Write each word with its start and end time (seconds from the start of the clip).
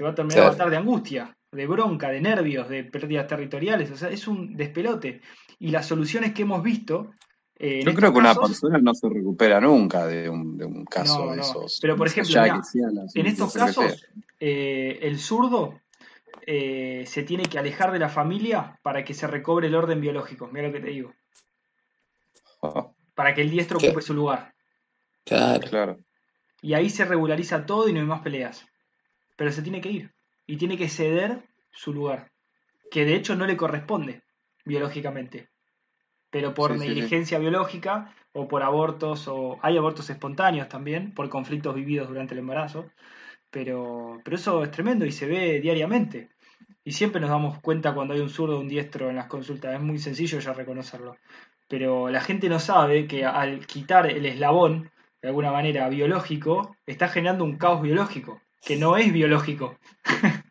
te 0.00 0.04
va 0.04 0.10
a 0.12 0.14
terminar 0.14 0.44
a 0.44 0.50
matar 0.52 0.70
de 0.70 0.78
angustia, 0.78 1.36
de 1.52 1.66
bronca, 1.66 2.08
de 2.08 2.22
nervios, 2.22 2.70
de 2.70 2.84
pérdidas 2.84 3.26
territoriales. 3.26 3.90
O 3.90 3.96
sea, 3.98 4.08
es 4.08 4.26
un 4.26 4.56
despelote. 4.56 5.20
Y 5.58 5.68
las 5.68 5.84
soluciones 5.84 6.32
que 6.32 6.40
hemos 6.40 6.62
visto. 6.62 7.10
Eh, 7.54 7.82
Yo 7.84 7.92
creo 7.92 8.10
que 8.10 8.18
una 8.18 8.34
persona 8.34 8.78
no 8.78 8.94
se 8.94 9.10
recupera 9.10 9.60
nunca 9.60 10.06
de 10.06 10.30
un, 10.30 10.86
caso 10.86 11.32
de 11.32 11.42
esos. 11.42 11.78
Pero 11.82 11.98
por 11.98 12.06
ejemplo, 12.06 12.42
en 13.14 13.26
estos 13.26 13.52
casos, 13.52 14.06
eh, 14.38 15.00
el 15.02 15.18
zurdo 15.18 15.78
eh, 16.46 17.04
se 17.06 17.22
tiene 17.22 17.42
que 17.42 17.58
alejar 17.58 17.92
de 17.92 17.98
la 17.98 18.08
familia 18.08 18.80
para 18.82 19.04
que 19.04 19.12
se 19.12 19.26
recobre 19.26 19.66
el 19.66 19.74
orden 19.74 20.00
biológico. 20.00 20.48
Mira 20.50 20.68
lo 20.68 20.72
que 20.72 20.80
te 20.80 20.88
digo. 20.88 21.12
Ah. 22.62 22.90
Para 23.14 23.34
que 23.34 23.42
el 23.42 23.50
diestro 23.50 23.76
ocupe 23.76 24.00
su 24.00 24.14
lugar. 24.14 24.54
Claro. 25.26 25.60
claro. 25.68 25.98
Y 26.62 26.72
ahí 26.72 26.88
se 26.88 27.04
regulariza 27.04 27.66
todo 27.66 27.86
y 27.86 27.92
no 27.92 28.00
hay 28.00 28.06
más 28.06 28.22
peleas. 28.22 28.69
Pero 29.40 29.52
se 29.52 29.62
tiene 29.62 29.80
que 29.80 29.90
ir. 29.90 30.12
Y 30.46 30.58
tiene 30.58 30.76
que 30.76 30.90
ceder 30.90 31.42
su 31.70 31.94
lugar. 31.94 32.30
Que 32.90 33.06
de 33.06 33.14
hecho 33.14 33.36
no 33.36 33.46
le 33.46 33.56
corresponde 33.56 34.22
biológicamente. 34.66 35.48
Pero 36.28 36.52
por 36.52 36.76
negligencia 36.76 37.38
biológica 37.38 38.14
o 38.34 38.46
por 38.46 38.62
abortos, 38.62 39.28
o 39.28 39.58
hay 39.62 39.78
abortos 39.78 40.10
espontáneos 40.10 40.68
también, 40.68 41.14
por 41.14 41.30
conflictos 41.30 41.74
vividos 41.74 42.08
durante 42.08 42.34
el 42.34 42.40
embarazo. 42.40 42.90
Pero, 43.50 44.20
pero 44.22 44.36
eso 44.36 44.62
es 44.62 44.70
tremendo 44.72 45.06
y 45.06 45.10
se 45.10 45.24
ve 45.24 45.58
diariamente. 45.58 46.28
Y 46.84 46.92
siempre 46.92 47.18
nos 47.18 47.30
damos 47.30 47.60
cuenta 47.60 47.94
cuando 47.94 48.12
hay 48.12 48.20
un 48.20 48.28
zurdo 48.28 48.58
o 48.58 48.60
un 48.60 48.68
diestro 48.68 49.08
en 49.08 49.16
las 49.16 49.26
consultas. 49.26 49.74
Es 49.74 49.80
muy 49.80 49.98
sencillo 49.98 50.38
ya 50.38 50.52
reconocerlo. 50.52 51.16
Pero 51.66 52.10
la 52.10 52.20
gente 52.20 52.50
no 52.50 52.58
sabe 52.58 53.06
que 53.06 53.24
al 53.24 53.66
quitar 53.66 54.06
el 54.06 54.26
eslabón 54.26 54.90
de 55.22 55.28
alguna 55.28 55.50
manera 55.50 55.88
biológico, 55.88 56.76
está 56.84 57.08
generando 57.08 57.44
un 57.44 57.56
caos 57.56 57.80
biológico, 57.80 58.42
que 58.62 58.76
no 58.76 58.96
es 58.96 59.12
biológico. 59.12 59.78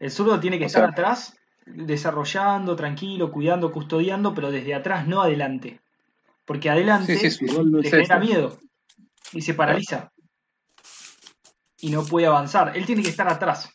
el 0.00 0.10
zurdo 0.10 0.40
tiene 0.40 0.58
que 0.58 0.66
estar 0.66 0.84
atrás, 0.84 1.36
desarrollando, 1.66 2.76
tranquilo, 2.76 3.30
cuidando, 3.30 3.72
custodiando, 3.72 4.34
pero 4.34 4.50
desde 4.50 4.74
atrás, 4.74 5.06
no 5.06 5.22
adelante. 5.22 5.80
Porque 6.44 6.70
adelante 6.70 7.14
le 7.14 7.90
genera 7.90 8.18
miedo 8.18 8.58
y 9.32 9.42
se 9.42 9.54
paraliza. 9.54 10.12
Y 11.80 11.90
no 11.90 12.04
puede 12.04 12.26
avanzar. 12.26 12.76
Él 12.76 12.86
tiene 12.86 13.02
que 13.02 13.10
estar 13.10 13.28
atrás. 13.28 13.70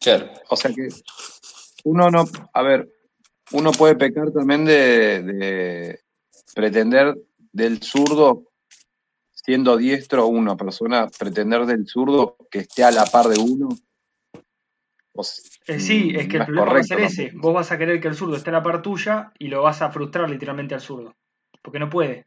Claro. 0.00 0.30
O 0.48 0.56
sea 0.56 0.72
que 0.72 0.88
uno 1.84 2.10
no, 2.10 2.24
a 2.52 2.62
ver, 2.62 2.88
uno 3.52 3.72
puede 3.72 3.96
pecar 3.96 4.30
también 4.32 4.64
de, 4.64 6.00
pretender 6.54 7.16
del 7.52 7.82
zurdo, 7.82 8.44
siendo 9.42 9.76
diestro 9.76 10.26
una 10.26 10.56
persona, 10.56 11.08
pretender 11.08 11.66
del 11.66 11.86
zurdo 11.86 12.36
que 12.50 12.60
esté 12.60 12.84
a 12.84 12.90
la 12.90 13.04
par 13.04 13.26
de 13.26 13.40
uno. 13.40 13.68
Eh, 15.66 15.78
sí, 15.78 16.14
es 16.16 16.28
que 16.28 16.38
el 16.38 16.46
problema 16.46 16.72
va 16.72 16.80
a 16.80 16.84
ser 16.84 17.00
ese. 17.00 17.32
Vos 17.34 17.52
vas 17.52 17.70
a 17.70 17.78
querer 17.78 18.00
que 18.00 18.08
el 18.08 18.14
zurdo 18.14 18.36
esté 18.36 18.50
a 18.50 18.54
la 18.54 18.62
par 18.62 18.80
tuya 18.80 19.32
y 19.38 19.48
lo 19.48 19.62
vas 19.62 19.82
a 19.82 19.90
frustrar 19.90 20.30
literalmente 20.30 20.74
al 20.74 20.80
zurdo. 20.80 21.14
Porque 21.60 21.78
no 21.78 21.90
puede. 21.90 22.26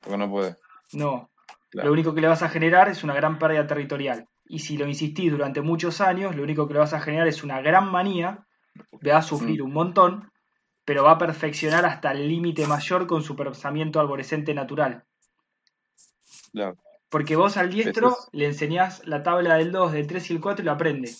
Porque 0.00 0.16
no 0.16 0.30
puede. 0.30 0.56
No. 0.92 1.30
Lo 1.72 1.92
único 1.92 2.14
que 2.14 2.20
le 2.20 2.28
vas 2.28 2.42
a 2.42 2.48
generar 2.48 2.88
es 2.88 3.04
una 3.04 3.14
gran 3.14 3.38
pérdida 3.38 3.66
territorial. 3.66 4.26
Y 4.46 4.60
si 4.60 4.76
lo 4.76 4.86
insistís 4.88 5.30
durante 5.30 5.60
muchos 5.60 6.00
años, 6.00 6.34
lo 6.34 6.42
único 6.42 6.66
que 6.66 6.74
le 6.74 6.80
vas 6.80 6.94
a 6.94 7.00
generar 7.00 7.28
es 7.28 7.44
una 7.44 7.60
gran 7.60 7.90
manía, 7.90 8.46
va 9.06 9.18
a 9.18 9.22
sufrir 9.22 9.62
mm. 9.62 9.66
un 9.66 9.72
montón, 9.72 10.32
pero 10.84 11.04
va 11.04 11.12
a 11.12 11.18
perfeccionar 11.18 11.84
hasta 11.84 12.10
el 12.10 12.26
límite 12.26 12.66
mayor 12.66 13.06
con 13.06 13.22
su 13.22 13.36
pensamiento 13.36 14.00
arborescente 14.00 14.54
natural. 14.54 15.04
Porque 17.08 17.36
vos 17.36 17.56
al 17.56 17.70
diestro 17.70 18.16
le 18.32 18.46
enseñás 18.46 19.06
la 19.06 19.22
tabla 19.22 19.56
del 19.56 19.72
2, 19.72 19.92
del 19.92 20.06
3 20.06 20.30
y 20.30 20.34
el 20.34 20.40
4 20.40 20.62
y 20.62 20.66
lo 20.66 20.72
aprende. 20.72 21.10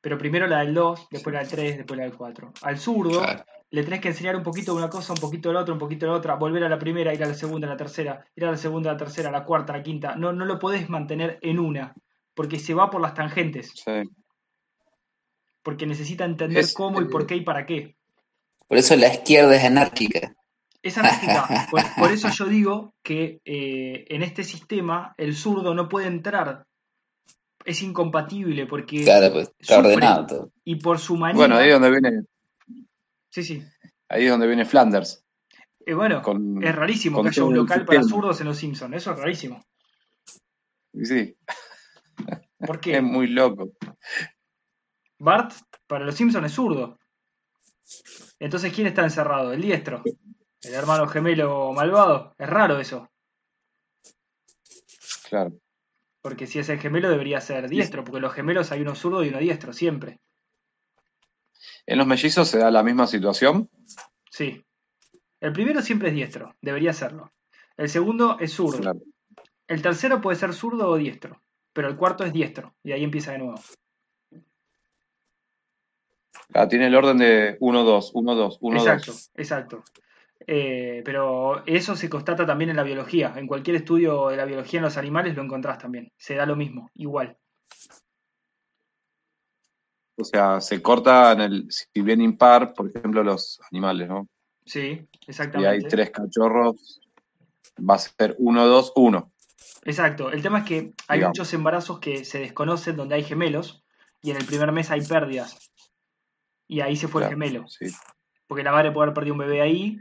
Pero 0.00 0.18
primero 0.18 0.46
la 0.46 0.60
del 0.60 0.74
2, 0.74 1.08
después 1.10 1.32
la 1.32 1.40
del 1.40 1.48
3, 1.48 1.76
después 1.78 1.96
la 1.96 2.04
del 2.04 2.16
4. 2.16 2.52
Al 2.62 2.78
zurdo 2.78 3.22
le 3.70 3.82
tenés 3.84 4.00
que 4.00 4.08
enseñar 4.08 4.36
un 4.36 4.42
poquito 4.42 4.72
de 4.72 4.78
una 4.78 4.88
cosa, 4.88 5.12
un 5.12 5.18
poquito 5.18 5.48
de 5.48 5.54
la 5.54 5.60
otra, 5.60 5.74
un 5.74 5.80
poquito 5.80 6.06
de 6.06 6.12
la 6.12 6.18
otra, 6.18 6.34
volver 6.36 6.64
a 6.64 6.68
la 6.68 6.78
primera, 6.78 7.12
ir 7.12 7.22
a 7.22 7.28
la 7.28 7.34
segunda, 7.34 7.66
a 7.66 7.70
la 7.70 7.76
tercera, 7.76 8.24
ir 8.34 8.44
a 8.44 8.50
la 8.50 8.56
segunda, 8.56 8.90
a 8.90 8.92
la 8.94 8.98
tercera, 8.98 9.28
a 9.28 9.32
la 9.32 9.44
cuarta, 9.44 9.72
a 9.72 9.76
la 9.76 9.82
quinta. 9.82 10.16
No, 10.16 10.32
no 10.32 10.44
lo 10.44 10.58
podés 10.58 10.88
mantener 10.88 11.38
en 11.42 11.58
una, 11.58 11.94
porque 12.34 12.58
se 12.58 12.74
va 12.74 12.90
por 12.90 13.00
las 13.00 13.14
tangentes. 13.14 13.84
Porque 15.62 15.86
necesita 15.86 16.24
entender 16.24 16.64
cómo 16.74 17.02
y 17.02 17.06
por 17.06 17.26
qué 17.26 17.36
y 17.36 17.42
para 17.42 17.66
qué. 17.66 17.96
Por 18.66 18.78
eso 18.78 18.96
la 18.96 19.08
izquierda 19.08 19.54
es 19.56 19.64
anárquica. 19.64 20.34
Es 20.82 20.96
anárquica. 20.96 21.68
por, 21.98 22.12
eso 22.12 22.28
yo 22.30 22.46
digo 22.46 22.94
que 23.02 23.40
eh, 23.44 24.04
en 24.08 24.22
este 24.22 24.44
sistema 24.44 25.14
el 25.16 25.34
zurdo 25.36 25.74
no 25.74 25.88
puede 25.88 26.06
entrar. 26.06 26.66
Es 27.64 27.82
incompatible 27.82 28.66
porque. 28.66 29.04
Claro, 29.04 29.32
pues, 29.32 29.52
está 29.58 29.78
ordenado 29.78 30.52
Y 30.64 30.76
por 30.76 30.98
su 30.98 31.16
manera. 31.16 31.36
Bueno, 31.36 31.56
ahí 31.56 31.68
es 31.68 31.74
donde 31.74 31.90
viene. 31.90 32.22
Sí, 33.30 33.42
sí. 33.42 33.62
Ahí 34.08 34.24
es 34.24 34.30
donde 34.30 34.46
viene 34.46 34.64
Flanders. 34.64 35.24
Eh, 35.84 35.94
bueno, 35.94 36.22
es 36.62 36.74
rarísimo 36.74 37.22
que 37.22 37.28
haya 37.28 37.44
un 37.44 37.54
local 37.54 37.84
para 37.84 38.02
zurdos 38.02 38.40
en 38.40 38.46
Los 38.46 38.58
Simpsons. 38.58 38.94
Eso 38.94 39.12
es 39.12 39.18
rarísimo. 39.18 39.62
Sí. 41.02 41.36
¿Por 42.58 42.80
qué? 42.80 42.96
Es 42.96 43.02
muy 43.02 43.28
loco. 43.28 43.72
Bart, 45.18 45.52
para 45.86 46.04
Los 46.04 46.14
Simpsons, 46.14 46.46
es 46.46 46.52
zurdo. 46.52 46.98
Entonces, 48.38 48.72
¿quién 48.72 48.86
está 48.86 49.02
encerrado? 49.02 49.52
El 49.52 49.62
diestro. 49.62 50.02
El 50.62 50.74
hermano 50.74 51.06
gemelo 51.06 51.72
malvado. 51.72 52.34
Es 52.38 52.48
raro 52.48 52.80
eso. 52.80 53.08
Claro. 55.28 55.52
Porque 56.20 56.46
si 56.46 56.58
es 56.58 56.68
el 56.68 56.80
gemelo 56.80 57.08
debería 57.08 57.40
ser 57.40 57.68
diestro, 57.68 58.04
porque 58.04 58.20
los 58.20 58.32
gemelos 58.32 58.72
hay 58.72 58.80
uno 58.80 58.94
zurdo 58.94 59.24
y 59.24 59.28
uno 59.28 59.38
diestro, 59.38 59.72
siempre. 59.72 60.20
¿En 61.86 61.98
los 61.98 62.06
mellizos 62.06 62.48
se 62.48 62.58
da 62.58 62.70
la 62.70 62.82
misma 62.82 63.06
situación? 63.06 63.70
Sí. 64.30 64.64
El 65.40 65.52
primero 65.52 65.80
siempre 65.80 66.08
es 66.08 66.14
diestro, 66.14 66.56
debería 66.60 66.92
serlo. 66.92 67.32
El 67.76 67.88
segundo 67.88 68.38
es 68.40 68.52
zurdo. 68.52 69.00
El 69.68 69.82
tercero 69.82 70.20
puede 70.20 70.36
ser 70.36 70.52
zurdo 70.52 70.88
o 70.90 70.96
diestro, 70.96 71.40
pero 71.72 71.88
el 71.88 71.96
cuarto 71.96 72.24
es 72.24 72.32
diestro, 72.32 72.74
y 72.82 72.92
ahí 72.92 73.04
empieza 73.04 73.32
de 73.32 73.38
nuevo. 73.38 73.60
Ah, 76.54 76.66
tiene 76.66 76.86
el 76.86 76.94
orden 76.94 77.18
de 77.18 77.58
1-2, 77.60 78.12
1-2, 78.12 78.58
1-2. 78.60 78.74
Exacto, 78.74 79.12
exacto. 79.34 79.84
Eh, 80.50 81.02
pero 81.04 81.62
eso 81.66 81.94
se 81.94 82.08
constata 82.08 82.46
también 82.46 82.70
en 82.70 82.76
la 82.76 82.82
biología. 82.82 83.34
En 83.36 83.46
cualquier 83.46 83.76
estudio 83.76 84.28
de 84.28 84.38
la 84.38 84.46
biología 84.46 84.78
en 84.78 84.84
los 84.84 84.96
animales 84.96 85.36
lo 85.36 85.42
encontrás 85.42 85.76
también. 85.76 86.10
Se 86.16 86.36
da 86.36 86.46
lo 86.46 86.56
mismo, 86.56 86.90
igual. 86.94 87.36
O 90.16 90.24
sea, 90.24 90.62
se 90.62 90.80
corta 90.80 91.32
en 91.32 91.42
el, 91.42 91.66
si 91.68 92.00
bien 92.00 92.22
impar, 92.22 92.72
por 92.72 92.88
ejemplo, 92.88 93.22
los 93.22 93.60
animales, 93.70 94.08
¿no? 94.08 94.26
Sí, 94.64 95.06
exactamente. 95.26 95.70
Y 95.70 95.82
hay 95.82 95.86
tres 95.86 96.10
cachorros, 96.10 96.98
va 97.78 97.96
a 97.96 97.98
ser 97.98 98.34
1, 98.38 98.66
2, 98.66 98.92
1. 98.96 99.32
Exacto. 99.84 100.30
El 100.30 100.40
tema 100.40 100.60
es 100.60 100.64
que 100.64 100.94
hay 101.08 101.20
muchos 101.20 101.52
embarazos 101.52 102.00
que 102.00 102.24
se 102.24 102.38
desconocen 102.38 102.96
donde 102.96 103.16
hay 103.16 103.22
gemelos 103.22 103.84
y 104.22 104.30
en 104.30 104.38
el 104.38 104.46
primer 104.46 104.72
mes 104.72 104.90
hay 104.90 105.02
pérdidas 105.02 105.70
y 106.66 106.80
ahí 106.80 106.96
se 106.96 107.06
fue 107.06 107.24
el 107.24 107.28
gemelo. 107.28 107.66
Porque 108.46 108.64
la 108.64 108.72
madre 108.72 108.90
puede 108.90 109.04
haber 109.04 109.14
perdido 109.14 109.34
un 109.34 109.40
bebé 109.40 109.60
ahí, 109.60 109.98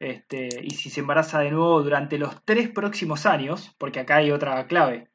este, 0.00 0.48
y 0.62 0.70
si 0.70 0.90
se 0.90 1.00
embaraza 1.00 1.38
de 1.38 1.52
nuevo 1.52 1.82
durante 1.82 2.18
los 2.18 2.44
tres 2.44 2.68
próximos 2.70 3.26
años, 3.26 3.72
porque 3.78 4.00
acá 4.00 4.16
hay 4.16 4.32
otra 4.32 4.66
clave, 4.66 5.08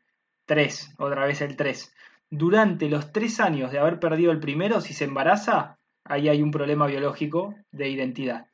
tres, 0.46 0.96
otra 0.98 1.26
vez 1.26 1.42
el 1.42 1.58
tres, 1.58 1.94
durante 2.30 2.88
los 2.88 3.12
tres 3.12 3.42
años 3.42 3.72
de 3.72 3.80
haber 3.80 4.00
perdido 4.00 4.32
el 4.32 4.40
primero, 4.40 4.80
si 4.80 4.94
se 4.94 5.04
embaraza, 5.04 5.78
ahí 6.06 6.30
hay 6.30 6.42
un 6.42 6.52
problema 6.52 6.88
biológico 6.88 7.56
de 7.72 7.90
identidad. 7.90 8.48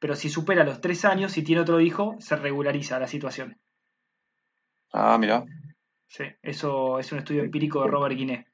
Pero 0.00 0.16
si 0.16 0.28
supera 0.28 0.64
los 0.64 0.80
tres 0.80 1.04
años 1.04 1.38
y 1.38 1.44
tiene 1.44 1.62
otro 1.62 1.80
hijo, 1.80 2.16
se 2.18 2.34
regulariza 2.34 2.98
la 2.98 3.06
situación. 3.06 3.60
Ah, 4.92 5.16
mira. 5.18 5.44
Sí, 6.08 6.24
eso 6.42 6.98
es 6.98 7.12
un 7.12 7.18
estudio 7.18 7.42
empírico 7.42 7.82
de 7.82 7.90
Robert 7.90 8.16
Guiné 8.16 8.46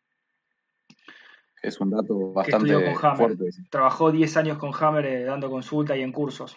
es 1.62 1.80
un 1.80 1.90
dato 1.90 2.32
bastante 2.32 2.94
fuerte. 2.94 3.50
Trabajó 3.70 4.10
10 4.10 4.36
años 4.38 4.58
con 4.58 4.72
Hammer 4.78 5.06
eh, 5.06 5.24
dando 5.24 5.50
consulta 5.50 5.96
y 5.96 6.02
en 6.02 6.12
cursos. 6.12 6.56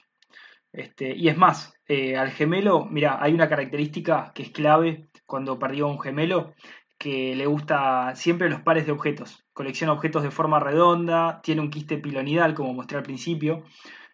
Este, 0.74 1.16
y 1.16 1.30
es 1.30 1.38
más, 1.38 1.74
eh, 1.88 2.18
al 2.18 2.32
gemelo, 2.32 2.86
mira, 2.86 3.20
hay 3.22 3.34
una 3.34 3.48
característica 3.48 4.32
que 4.34 4.44
es 4.44 4.50
clave 4.50 5.08
cuando 5.26 5.60
perdió 5.60 5.88
un 5.88 6.00
gemelo, 6.00 6.54
que 6.98 7.36
le 7.36 7.46
gusta 7.46 8.16
siempre 8.16 8.50
los 8.50 8.62
pares 8.62 8.86
de 8.86 8.92
objetos. 8.92 9.46
Colecciona 9.54 9.94
objetos 9.94 10.24
de 10.24 10.32
forma 10.32 10.60
redonda, 10.60 11.42
tiene 11.44 11.62
un 11.62 11.70
quiste 11.70 11.98
pilonidal, 11.98 12.56
como 12.56 12.74
mostré 12.74 12.98
al 12.98 13.04
principio, 13.04 13.64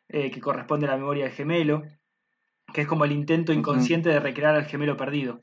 eh, 0.09 0.29
que 0.31 0.41
corresponde 0.41 0.85
a 0.87 0.91
la 0.91 0.97
memoria 0.97 1.25
del 1.25 1.33
gemelo, 1.33 1.83
que 2.73 2.81
es 2.81 2.87
como 2.87 3.05
el 3.05 3.13
intento 3.13 3.53
inconsciente 3.53 4.09
de 4.09 4.19
recrear 4.19 4.55
al 4.55 4.65
gemelo 4.65 4.97
perdido. 4.97 5.41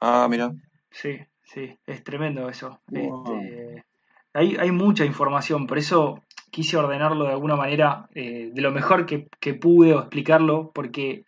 Ah, 0.00 0.26
mira. 0.28 0.52
Sí, 0.90 1.18
sí, 1.42 1.78
es 1.86 2.04
tremendo 2.04 2.48
eso. 2.48 2.80
Este, 2.90 3.84
hay, 4.34 4.70
mucha 4.72 5.04
información, 5.04 5.66
por 5.66 5.78
eso 5.78 6.24
quise 6.52 6.76
ordenarlo 6.76 7.24
de 7.24 7.32
alguna 7.32 7.56
manera, 7.56 8.08
eh, 8.14 8.50
de 8.52 8.60
lo 8.60 8.70
mejor 8.72 9.06
que, 9.06 9.54
pude 9.54 9.92
explicarlo, 9.92 10.70
porque 10.74 11.24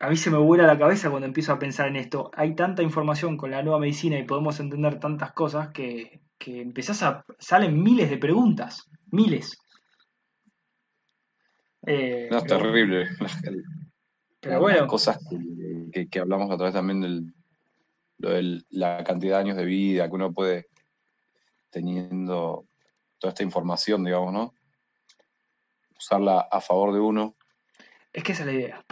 a 0.00 0.10
mí 0.10 0.16
se 0.16 0.32
me 0.32 0.38
vuela 0.38 0.66
la 0.66 0.76
cabeza 0.76 1.08
cuando 1.08 1.28
empiezo 1.28 1.52
a 1.52 1.58
pensar 1.60 1.86
en 1.86 1.94
esto. 1.94 2.32
Hay 2.34 2.56
tanta 2.56 2.82
información 2.82 3.36
con 3.36 3.52
la 3.52 3.62
nueva 3.62 3.78
medicina 3.78 4.18
y 4.18 4.24
podemos 4.24 4.58
entender 4.58 4.98
tantas 4.98 5.32
cosas 5.32 5.68
que, 5.68 6.20
que 6.36 6.60
empezás 6.60 7.04
a... 7.04 7.24
salen 7.38 7.80
miles 7.80 8.10
de 8.10 8.18
preguntas, 8.18 8.90
miles. 9.12 9.56
Eh, 11.86 12.26
no, 12.28 12.38
es 12.38 12.44
terrible. 12.44 13.06
Pero 14.40 14.60
bueno. 14.60 14.88
cosas 14.88 15.20
que, 15.92 16.18
hablamos 16.18 16.50
a 16.50 16.56
través 16.56 16.74
también 16.74 17.00
del, 17.00 17.34
de 18.18 18.62
la 18.70 19.04
cantidad 19.04 19.36
de 19.36 19.42
años 19.42 19.56
de 19.56 19.64
vida 19.64 20.08
que 20.08 20.14
uno 20.16 20.32
puede 20.32 20.66
teniendo 21.70 22.67
toda 23.18 23.30
esta 23.30 23.42
información, 23.42 24.04
digamos, 24.04 24.32
¿no? 24.32 24.54
Usarla 25.96 26.40
a 26.40 26.60
favor 26.60 26.92
de 26.92 27.00
uno. 27.00 27.36
Es 28.12 28.22
que 28.22 28.32
esa 28.32 28.42
es 28.42 28.46
la 28.46 28.52
idea. 28.52 28.84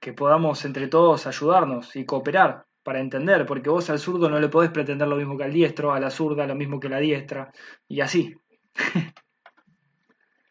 Que 0.00 0.12
podamos 0.12 0.64
entre 0.64 0.88
todos 0.88 1.26
ayudarnos 1.26 1.96
y 1.96 2.04
cooperar 2.04 2.66
para 2.82 3.00
entender, 3.00 3.44
porque 3.46 3.68
vos 3.68 3.90
al 3.90 3.98
zurdo 3.98 4.30
no 4.30 4.38
le 4.38 4.48
podés 4.48 4.70
pretender 4.70 5.08
lo 5.08 5.16
mismo 5.16 5.36
que 5.36 5.44
al 5.44 5.52
diestro, 5.52 5.92
a 5.92 5.98
la 5.98 6.10
zurda 6.10 6.46
lo 6.46 6.54
mismo 6.54 6.78
que 6.78 6.88
la 6.88 6.98
diestra, 6.98 7.52
y 7.88 8.00
así. 8.00 8.34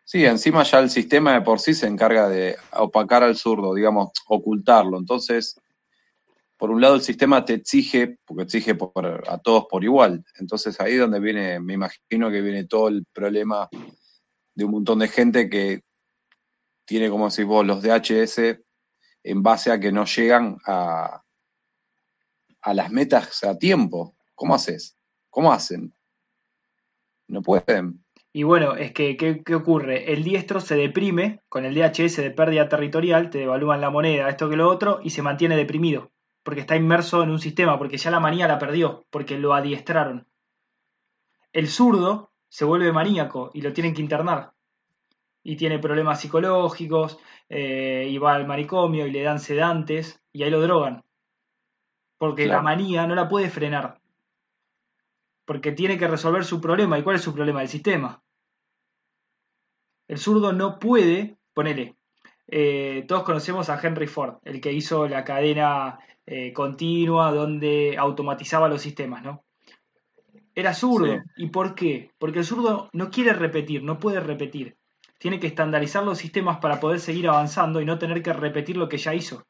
Sí, 0.08 0.24
encima 0.24 0.62
ya 0.62 0.78
el 0.80 0.92
sistema 0.92 1.34
de 1.34 1.42
por 1.42 1.60
sí 1.60 1.74
se 1.74 1.88
encarga 1.88 2.30
de 2.30 2.56
opacar 2.74 3.24
al 3.24 3.36
zurdo, 3.36 3.74
digamos, 3.74 4.12
ocultarlo. 4.28 5.00
Entonces, 5.00 5.60
por 6.66 6.74
un 6.74 6.82
lado 6.82 6.96
el 6.96 7.04
sistema 7.04 7.46
te 7.46 7.54
exige, 7.54 8.18
porque 8.26 8.42
exige 8.42 8.76
a 9.28 9.38
todos 9.38 9.68
por 9.70 9.84
igual. 9.84 10.26
Entonces 10.40 10.82
ahí 10.82 10.94
es 10.94 11.00
donde 11.00 11.20
viene, 11.20 11.60
me 11.60 11.74
imagino 11.74 12.32
que 12.32 12.42
viene 12.42 12.66
todo 12.66 12.88
el 12.88 13.06
problema 13.14 13.70
de 14.56 14.66
un 14.66 14.72
montón 14.72 14.98
de 14.98 15.08
gente 15.08 15.48
que 15.48 15.84
tiene, 16.84 17.12
como 17.12 17.30
decís 17.30 17.46
vos, 17.46 17.64
los 17.64 17.84
DHS 17.84 18.58
en 19.22 19.44
base 19.44 19.72
a 19.72 19.80
que 19.80 19.92
no 19.92 20.06
llegan 20.06 20.58
a, 20.66 21.22
a 22.62 22.74
las 22.74 22.92
metas 22.92 23.44
a 23.44 23.56
tiempo. 23.60 24.16
¿Cómo 24.34 24.56
haces? 24.56 24.98
¿Cómo 25.30 25.54
hacen? 25.54 25.94
No 27.28 27.44
pueden. 27.44 28.04
Y 28.34 28.42
bueno, 28.42 28.76
es 28.76 28.92
que, 28.92 29.18
¿qué, 29.18 29.54
ocurre? 29.54 30.12
El 30.12 30.24
diestro 30.24 30.60
se 30.60 30.76
deprime 30.76 31.44
con 31.48 31.64
el 31.64 31.76
DHS 31.76 32.18
de 32.18 32.32
pérdida 32.32 32.68
territorial, 32.68 33.30
te 33.30 33.38
devalúan 33.38 33.82
la 33.82 33.92
moneda, 33.92 34.30
esto 34.30 34.50
que 34.50 34.56
lo 34.56 34.68
otro, 34.68 35.00
y 35.04 35.12
se 35.12 35.22
mantiene 35.22 35.56
deprimido, 35.56 36.12
porque 36.46 36.62
está 36.62 36.76
inmerso 36.76 37.24
en 37.24 37.32
un 37.32 37.40
sistema, 37.40 37.80
porque 37.80 37.98
ya 37.98 38.12
la 38.12 38.20
manía 38.20 38.48
la 38.48 38.60
perdió, 38.60 39.08
porque 39.10 39.40
lo 39.40 39.56
adiestraron. 39.56 40.28
El 41.52 41.68
zurdo 41.68 42.32
se 42.50 42.66
vuelve 42.66 42.94
maníaco 42.94 43.50
y 43.56 43.62
lo 43.62 43.74
tienen 43.74 43.96
que 43.96 44.04
internar. 44.04 44.54
Y 45.42 45.56
tiene 45.56 45.80
problemas 45.80 46.22
psicológicos, 46.22 47.18
eh, 47.50 48.08
y 48.08 48.20
va 48.20 48.36
al 48.36 48.46
manicomio 48.46 49.08
y 49.08 49.12
le 49.12 49.24
dan 49.24 49.40
sedantes, 49.40 50.22
y 50.32 50.44
ahí 50.44 50.52
lo 50.52 50.62
drogan. 50.62 51.04
Porque 52.20 52.46
la 52.46 52.62
manía 52.62 53.08
no 53.08 53.16
la 53.16 53.28
puede 53.28 53.50
frenar. 53.50 54.00
Porque 55.46 55.72
tiene 55.72 55.98
que 55.98 56.08
resolver 56.08 56.46
su 56.46 56.62
problema. 56.62 57.00
¿Y 57.00 57.02
cuál 57.02 57.16
es 57.16 57.24
su 57.24 57.34
problema? 57.34 57.64
El 57.64 57.70
sistema. 57.70 58.22
El 60.08 60.20
zurdo 60.20 60.54
no 60.54 60.78
puede, 60.78 61.40
ponele, 61.56 61.96
eh, 62.48 63.04
todos 63.08 63.24
conocemos 63.24 63.70
a 63.70 63.80
Henry 63.82 64.06
Ford, 64.06 64.36
el 64.44 64.62
que 64.62 64.72
hizo 64.72 65.08
la 65.08 65.24
cadena 65.24 66.00
eh, 66.28 66.54
continua 66.54 67.32
donde 67.32 67.96
automatizaba 67.98 68.68
los 68.68 68.82
sistemas, 68.82 69.24
¿no? 69.24 69.46
Era 70.56 70.74
zurdo. 70.74 71.22
¿Y 71.36 71.48
por 71.48 71.76
qué? 71.76 72.12
Porque 72.18 72.40
el 72.40 72.46
zurdo 72.46 72.90
no 72.94 73.12
quiere 73.12 73.34
repetir, 73.34 73.84
no 73.84 74.00
puede 74.00 74.20
repetir. 74.20 74.78
Tiene 75.20 75.40
que 75.40 75.48
estandarizar 75.48 76.04
los 76.04 76.18
sistemas 76.18 76.58
para 76.58 76.80
poder 76.80 77.00
seguir 77.00 77.28
avanzando 77.28 77.82
y 77.82 77.86
no 77.86 78.00
tener 78.00 78.24
que 78.24 78.34
repetir 78.34 78.78
lo 78.78 78.88
que 78.88 78.98
ya 78.98 79.14
hizo. 79.14 79.46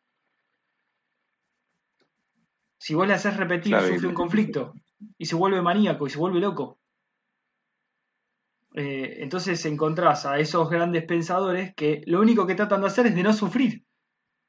Si 2.78 2.94
vos 2.94 3.08
le 3.08 3.14
haces 3.14 3.38
repetir, 3.38 3.80
sufre 3.80 4.08
un 4.08 4.14
conflicto 4.14 4.74
y 5.18 5.26
se 5.26 5.36
vuelve 5.36 5.62
maníaco 5.62 6.08
y 6.08 6.10
se 6.10 6.18
vuelve 6.18 6.40
loco. 6.40 6.80
Eh, 8.74 9.24
entonces 9.24 9.66
encontrás 9.66 10.26
a 10.26 10.38
esos 10.40 10.70
grandes 10.70 11.06
pensadores 11.06 11.74
que 11.76 12.02
lo 12.06 12.20
único 12.20 12.46
que 12.46 12.56
tratan 12.56 12.82
de 12.82 12.88
hacer 12.88 13.08
es 13.08 13.16
de 13.16 13.24
no 13.24 13.32
sufrir, 13.32 13.86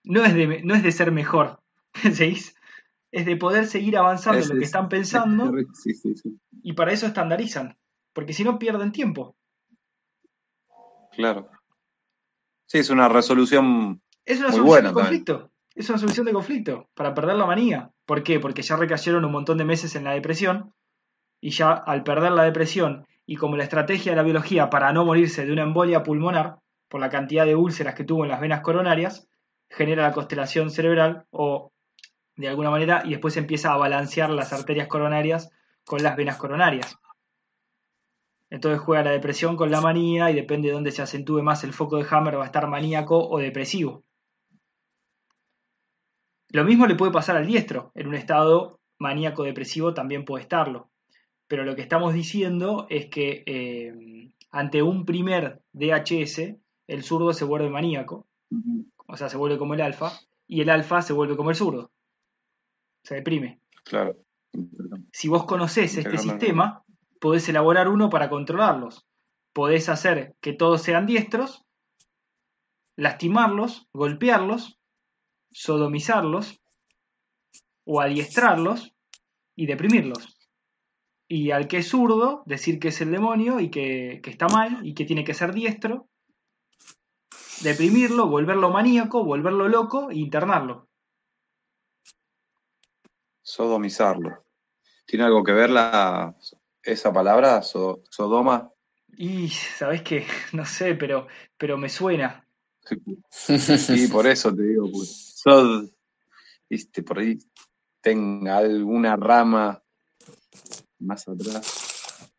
no 0.03 0.25
es 0.25 0.35
de, 0.35 0.63
no 0.65 0.75
es 0.75 0.83
de 0.83 0.91
ser 0.91 1.13
mejor, 1.13 1.61
Es 3.13 3.25
de 3.25 3.37
poder 3.37 3.67
seguir 3.67 3.97
avanzando 3.97 4.43
en 4.43 4.49
lo 4.49 4.55
que 4.57 4.65
están 4.65 4.89
pensando 4.89 5.51
y 6.63 6.73
para 6.75 6.93
eso 6.93 7.07
estandarizan, 7.07 7.79
porque 8.13 8.35
si 8.35 8.45
no 8.45 8.59
pierden 8.59 8.93
tiempo. 8.93 9.37
Claro. 11.13 11.49
Sí, 12.67 12.79
es 12.79 12.91
una 12.91 13.09
resolución. 13.09 14.03
Es 14.25 14.41
una 14.41 14.53
solución 14.53 14.85
de 14.85 14.93
conflicto. 14.93 15.51
Es 15.75 15.89
una 15.89 15.99
solución 15.99 16.27
de 16.27 16.33
conflicto 16.33 16.91
para 16.95 17.15
perder 17.15 17.37
la 17.37 17.47
manía. 17.47 17.91
¿Por 18.05 18.23
qué? 18.23 18.41
Porque 18.41 18.63
ya 18.63 18.77
recayeron 18.77 19.25
un 19.25 19.33
montón 19.33 19.57
de 19.57 19.65
meses 19.65 19.95
en 19.95 20.05
la 20.05 20.13
depresión 20.13 20.75
y 21.41 21.51
ya 21.51 21.73
al 21.73 22.03
perder 22.03 22.33
la 22.33 22.43
depresión 22.43 23.07
y 23.25 23.37
como 23.37 23.57
la 23.57 23.65
estrategia 23.65 24.13
de 24.13 24.17
la 24.17 24.25
biología 24.25 24.69
para 24.69 24.93
no 24.93 25.05
morirse 25.05 25.47
de 25.47 25.53
una 25.53 25.63
embolia 25.63 26.03
pulmonar, 26.03 26.59
por 26.89 27.01
la 27.01 27.11
cantidad 27.11 27.47
de 27.47 27.57
úlceras 27.57 27.95
que 27.95 28.05
tuvo 28.05 28.25
en 28.25 28.31
las 28.31 28.41
venas 28.41 28.61
coronarias, 28.61 29.29
genera 29.69 30.05
la 30.05 30.13
constelación 30.13 30.71
cerebral 30.71 31.27
o 31.31 31.73
de 32.37 32.49
alguna 32.49 32.71
manera 32.71 33.03
y 33.05 33.11
después 33.11 33.37
empieza 33.37 33.73
a 33.73 33.77
balancear 33.77 34.31
las 34.31 34.53
arterias 34.53 34.89
coronarias 34.89 35.51
con 35.85 36.03
las 36.03 36.17
venas 36.17 36.37
coronarias. 36.37 36.99
Entonces 38.51 38.81
juega 38.81 39.05
la 39.05 39.11
depresión 39.11 39.57
con 39.57 39.71
la 39.71 39.81
manía 39.81 40.31
y 40.31 40.35
depende 40.35 40.69
de 40.69 40.75
dónde 40.75 40.93
se 40.93 41.03
acentúe 41.03 41.43
más 41.43 41.65
el 41.65 41.73
foco 41.73 41.97
de 41.97 42.07
Hammer 42.09 42.39
va 42.39 42.43
a 42.43 42.47
estar 42.47 42.69
maníaco 42.69 43.19
o 43.29 43.39
depresivo. 43.39 44.05
Lo 46.51 46.65
mismo 46.65 46.87
le 46.87 46.95
puede 46.95 47.13
pasar 47.13 47.37
al 47.37 47.47
diestro, 47.47 47.91
en 47.95 48.07
un 48.07 48.15
estado 48.15 48.81
maníaco 48.99 49.43
depresivo 49.43 49.95
también 49.95 50.25
puede 50.25 50.43
estarlo. 50.43 50.91
Pero 51.49 51.65
lo 51.65 51.75
que 51.75 51.83
estamos 51.83 52.15
diciendo 52.15 52.87
es 52.89 53.07
que 53.07 53.43
eh, 53.47 54.33
ante 54.51 54.83
un 54.83 55.05
primer 55.05 55.63
DHS, 55.73 56.57
el 56.87 57.03
zurdo 57.03 57.33
se 57.33 57.45
vuelve 57.45 57.69
maníaco, 57.69 58.27
o 59.07 59.17
sea, 59.17 59.29
se 59.29 59.37
vuelve 59.37 59.59
como 59.59 59.75
el 59.75 59.81
alfa, 59.81 60.13
y 60.47 60.61
el 60.61 60.71
alfa 60.71 61.03
se 61.03 61.13
vuelve 61.13 61.37
como 61.37 61.51
el 61.51 61.57
zurdo. 61.57 61.91
Se 63.07 63.15
deprime. 63.15 63.61
Claro. 63.85 64.17
Si 65.13 65.29
vos 65.29 65.45
conocés 65.45 65.97
este 65.97 66.19
sistema, 66.19 66.83
podés 67.21 67.49
elaborar 67.49 67.89
uno 67.89 68.11
para 68.11 68.29
controlarlos. 68.29 69.07
Podés 69.53 69.89
hacer 69.89 70.35
que 70.41 70.53
todos 70.53 70.83
sean 70.83 71.07
diestros, 71.07 71.65
lastimarlos, 72.97 73.89
golpearlos, 73.93 74.79
sodomizarlos 75.53 76.61
o 77.85 78.01
adiestrarlos 78.01 78.95
y 79.55 79.67
deprimirlos 79.67 80.37
y 81.29 81.51
al 81.51 81.69
que 81.69 81.79
es 81.79 81.89
zurdo, 81.89 82.43
decir 82.47 82.79
que 82.79 82.89
es 82.89 83.01
el 83.01 83.11
demonio 83.11 83.61
y 83.61 83.71
que, 83.71 84.21
está 84.25 84.47
mal 84.49 84.87
y 84.87 84.95
que 84.95 85.05
tiene 85.05 85.25
que 85.25 85.35
ser 85.35 85.53
diestro, 85.53 86.09
deprimirlo, 87.63 88.29
volverlo 88.29 88.71
maníaco, 88.71 89.25
volverlo 89.25 89.69
loco 89.69 90.11
e 90.11 90.19
internarlo. 90.19 90.89
Sodomizarlo. 93.47 94.45
¿Tiene 95.07 95.25
algo 95.25 95.45
que 95.45 95.53
ver 95.53 95.71
la, 95.71 96.35
esa 96.83 97.13
palabra, 97.13 97.63
Sodoma? 97.63 98.73
Y, 99.17 99.49
¿sabes 99.49 100.03
qué? 100.03 100.27
No 100.53 100.67
sé, 100.67 100.97
pero, 100.97 101.29
pero 101.57 101.79
me 101.79 101.89
suena. 101.89 102.45
Sí, 103.31 104.09
por 104.09 104.27
eso 104.27 104.53
te 104.53 104.65
digo, 104.65 104.91
pues, 104.91 105.35
Sod, 105.37 105.89
viste, 106.69 107.05
por 107.05 107.21
ahí 107.21 107.39
tenga 108.01 108.59
alguna 108.59 109.15
rama 109.15 109.81
más 110.99 111.29
atrás. 111.29 112.33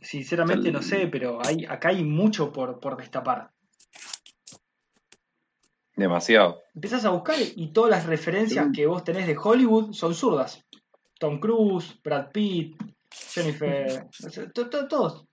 Sinceramente 0.00 0.72
no 0.72 0.80
sé, 0.80 1.08
pero 1.08 1.44
hay, 1.44 1.66
acá 1.66 1.90
hay 1.90 2.04
mucho 2.04 2.50
por, 2.50 2.80
por 2.80 2.96
destapar. 2.96 3.52
Demasiado. 5.98 6.62
Empezás 6.76 7.04
a 7.04 7.10
buscar 7.10 7.34
y 7.40 7.72
todas 7.72 7.90
las 7.90 8.06
referencias 8.06 8.68
que 8.72 8.86
vos 8.86 9.02
tenés 9.02 9.26
de 9.26 9.36
Hollywood 9.36 9.92
son 9.92 10.14
zurdas. 10.14 10.64
Tom 11.18 11.40
Cruise, 11.40 12.00
Brad 12.04 12.30
Pitt, 12.30 12.80
Jennifer, 13.10 14.08
todos. 14.88 15.26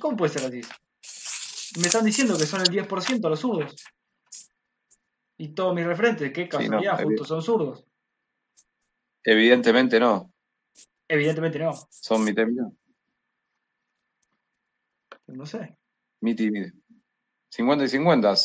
¿Cómo 0.00 0.16
puede 0.16 0.32
ser 0.32 0.46
así? 0.46 0.60
Me 1.80 1.88
están 1.88 2.04
diciendo 2.04 2.38
que 2.38 2.46
son 2.46 2.60
el 2.60 2.68
10% 2.68 3.28
los 3.28 3.40
zurdos. 3.40 3.74
Y 5.38 5.48
todos 5.48 5.74
mis 5.74 5.86
referentes, 5.86 6.32
qué 6.32 6.48
casualidad, 6.48 7.02
justo 7.02 7.24
son 7.24 7.42
zurdos. 7.42 7.84
Evidentemente 9.24 9.98
no. 9.98 10.32
Evidentemente 11.08 11.58
no. 11.58 11.72
Son 11.90 12.22
y 12.22 12.26
mitad. 12.26 12.46
No 15.26 15.46
sé. 15.46 15.76
Mitad. 16.20 16.44
50 17.50 17.84
y 17.84 17.88
50 17.88 18.36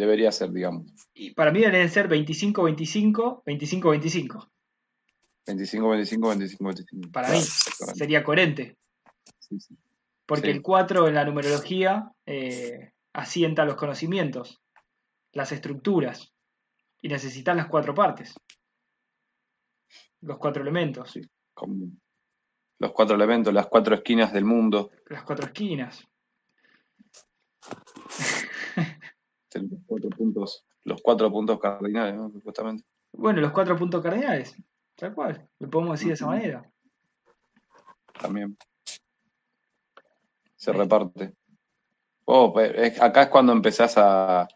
debería 0.00 0.32
ser, 0.32 0.50
digamos. 0.50 0.92
Y 1.14 1.34
para 1.34 1.52
mí 1.52 1.60
deben 1.60 1.88
ser 1.88 2.08
25-25, 2.08 3.44
25-25. 3.44 4.48
25-25, 5.46 6.58
25-25. 6.58 7.12
Para 7.12 7.30
mí 7.30 7.40
sería 7.40 8.24
coherente. 8.24 8.76
Sí, 9.38 9.60
sí. 9.60 9.76
Porque 10.26 10.50
el 10.50 10.62
4 10.62 11.08
en 11.08 11.14
la 11.14 11.24
numerología 11.24 12.12
eh, 12.26 12.92
asienta 13.12 13.64
los 13.64 13.76
conocimientos, 13.76 14.60
las 15.32 15.52
estructuras. 15.52 16.32
Y 17.02 17.08
necesitas 17.08 17.56
las 17.56 17.66
cuatro 17.66 17.94
partes. 17.94 18.34
Los 20.20 20.38
cuatro 20.38 20.62
elementos. 20.62 21.18
Como 21.54 21.90
los 22.80 22.92
cuatro 22.92 23.14
elementos, 23.14 23.52
las 23.52 23.66
cuatro 23.66 23.94
esquinas 23.94 24.32
del 24.32 24.44
mundo. 24.44 24.90
Las 25.08 25.22
cuatro 25.22 25.46
esquinas. 25.46 26.06
Los 29.54 29.80
cuatro 29.86 30.10
puntos, 30.10 30.64
los 30.84 31.02
cuatro 31.02 31.30
puntos 31.30 31.58
cardinales, 31.58 32.14
¿no? 32.14 32.30
Supuestamente. 32.30 32.84
Bueno, 33.12 33.40
los 33.40 33.52
cuatro 33.52 33.76
puntos 33.76 34.02
cardinales. 34.02 34.54
Tal 34.94 35.14
cual. 35.14 35.48
Lo 35.58 35.68
podemos 35.68 35.94
decir 35.94 36.08
de 36.08 36.14
esa 36.14 36.26
manera. 36.26 36.70
También. 38.20 38.56
Se 40.56 40.72
reparte. 40.72 41.34
Oh, 42.26 42.54
acá 43.00 43.22
es 43.22 43.28
cuando 43.28 43.52
empezás 43.52 43.96
a, 43.96 44.46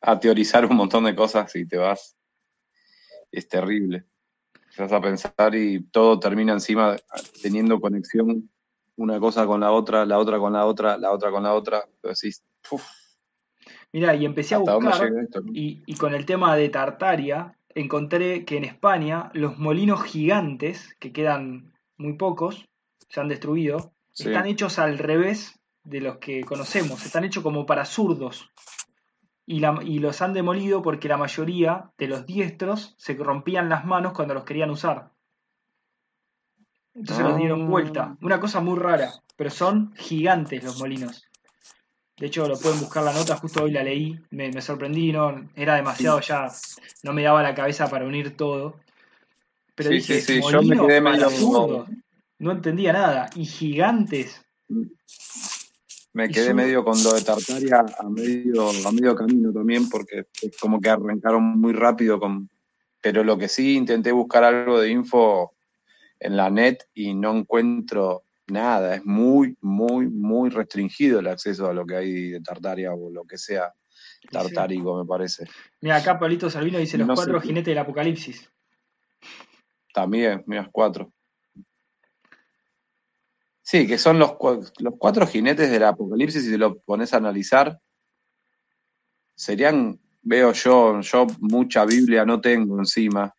a 0.00 0.20
teorizar 0.20 0.66
un 0.66 0.76
montón 0.76 1.04
de 1.04 1.14
cosas 1.14 1.54
y 1.56 1.66
te 1.66 1.78
vas. 1.78 2.16
Es 3.30 3.48
terrible. 3.48 4.04
Empezás 4.54 4.92
a 4.92 5.00
pensar 5.00 5.54
y 5.54 5.84
todo 5.84 6.18
termina 6.18 6.52
encima 6.52 6.96
teniendo 7.40 7.80
conexión 7.80 8.50
una 8.96 9.20
cosa 9.20 9.46
con 9.46 9.60
la 9.60 9.72
otra, 9.72 10.04
la 10.04 10.18
otra 10.18 10.38
con 10.38 10.52
la 10.52 10.66
otra, 10.66 10.98
la 10.98 11.12
otra 11.12 11.30
con 11.30 11.42
la 11.42 11.54
otra. 11.54 11.88
Pero 12.00 12.12
decís, 12.14 12.42
Mira, 13.92 14.14
y 14.14 14.24
empecé 14.24 14.54
a 14.54 14.58
buscar, 14.58 15.10
y, 15.52 15.94
con 15.94 16.14
el 16.14 16.26
tema 16.26 16.56
de 16.56 16.68
Tartaria, 16.68 17.56
encontré 17.74 18.44
que 18.44 18.56
en 18.56 18.64
España 18.64 19.30
los 19.32 19.58
molinos 19.58 20.02
gigantes, 20.02 20.94
que 20.98 21.12
quedan 21.12 21.72
muy 21.96 22.14
pocos, 22.14 22.68
se 23.08 23.20
han 23.20 23.28
destruido, 23.28 23.92
están 24.18 24.46
hechos 24.46 24.78
al 24.78 24.98
revés 24.98 25.60
de 25.84 26.00
los 26.00 26.18
que 26.18 26.42
conocemos, 26.44 27.04
están 27.06 27.24
hechos 27.24 27.42
como 27.42 27.64
para 27.64 27.84
zurdos. 27.84 28.50
Y, 29.46 29.64
y, 29.64 29.98
los 30.00 30.22
han 30.22 30.32
demolido 30.32 30.82
porque 30.82 31.08
la 31.08 31.16
mayoría 31.16 31.92
de 31.96 32.08
los 32.08 32.26
diestros 32.26 32.96
se 32.98 33.14
rompían 33.14 33.68
las 33.68 33.84
manos 33.84 34.12
cuando 34.12 34.34
los 34.34 34.44
querían 34.44 34.70
usar. 34.70 35.12
Entonces 36.96 37.24
los 37.24 37.36
dieron 37.36 37.68
vuelta. 37.68 38.10
Ah. 38.12 38.16
Una 38.22 38.40
cosa 38.40 38.60
muy 38.60 38.78
rara, 38.78 39.12
pero 39.36 39.50
son 39.50 39.92
gigantes 39.94 40.64
los 40.64 40.80
molinos. 40.80 41.26
De 42.18 42.26
hecho, 42.26 42.48
lo 42.48 42.58
pueden 42.58 42.80
buscar 42.80 43.02
la 43.04 43.12
nota, 43.12 43.36
justo 43.36 43.64
hoy 43.64 43.72
la 43.72 43.82
leí, 43.82 44.18
me, 44.30 44.60
sorprendí, 44.62 45.12
no, 45.12 45.50
era 45.54 45.74
demasiado 45.74 46.20
ya, 46.20 46.48
no 47.02 47.12
me 47.12 47.22
daba 47.22 47.42
la 47.42 47.54
cabeza 47.54 47.90
para 47.90 48.06
unir 48.06 48.36
todo. 48.36 48.80
Pero 49.74 49.90
dije, 49.90 50.22
sí, 50.22 50.40
yo 50.50 50.62
me 50.62 50.76
quedé 50.78 51.00
medio 51.02 51.28
no 52.38 52.52
entendía 52.52 52.92
nada. 52.92 53.30
Y 53.34 53.44
gigantes. 53.44 54.42
Me 56.12 56.28
quedé 56.28 56.54
medio 56.54 56.84
con 56.84 57.02
lo 57.02 57.12
de 57.12 57.22
Tartaria 57.22 57.84
a 57.98 58.08
medio, 58.08 58.70
a 58.70 58.92
medio 58.92 59.14
camino 59.14 59.52
también, 59.52 59.88
porque 59.88 60.26
es 60.42 60.56
como 60.58 60.80
que 60.80 60.88
arrancaron 60.88 61.60
muy 61.60 61.72
rápido 61.72 62.18
con. 62.18 62.48
Pero 63.00 63.22
lo 63.22 63.38
que 63.38 63.48
sí 63.48 63.76
intenté 63.76 64.12
buscar 64.12 64.44
algo 64.44 64.80
de 64.80 64.90
info 64.90 65.54
en 66.18 66.36
la 66.36 66.50
net 66.50 66.88
y 66.94 67.14
no 67.14 67.36
encuentro 67.36 68.24
nada, 68.46 68.96
es 68.96 69.04
muy, 69.04 69.56
muy, 69.60 70.08
muy 70.08 70.50
restringido 70.50 71.20
el 71.20 71.26
acceso 71.26 71.68
a 71.68 71.74
lo 71.74 71.84
que 71.84 71.96
hay 71.96 72.30
de 72.30 72.40
Tartaria 72.40 72.92
o 72.92 73.10
lo 73.10 73.24
que 73.24 73.38
sea 73.38 73.72
tartárico, 74.30 74.98
me 74.98 75.06
parece. 75.06 75.44
Mira, 75.80 75.96
acá 75.96 76.18
Pablito 76.18 76.50
Salvino 76.50 76.78
dice 76.78 76.98
los 76.98 77.08
cuatro 77.14 77.40
jinetes 77.40 77.66
del 77.66 77.78
apocalipsis. 77.78 78.50
También, 79.92 80.42
mira, 80.46 80.68
cuatro. 80.70 81.12
Sí, 83.62 83.86
que 83.86 83.98
son 83.98 84.18
los, 84.18 84.36
los 84.78 84.94
cuatro 84.98 85.26
jinetes 85.26 85.70
del 85.70 85.84
apocalipsis, 85.84 86.44
si 86.44 86.50
te 86.50 86.58
lo 86.58 86.78
pones 86.80 87.12
a 87.12 87.16
analizar, 87.16 87.80
serían, 89.34 89.98
veo 90.22 90.52
yo, 90.52 91.00
yo 91.00 91.26
mucha 91.40 91.84
Biblia 91.84 92.24
no 92.24 92.40
tengo 92.40 92.78
encima, 92.78 93.34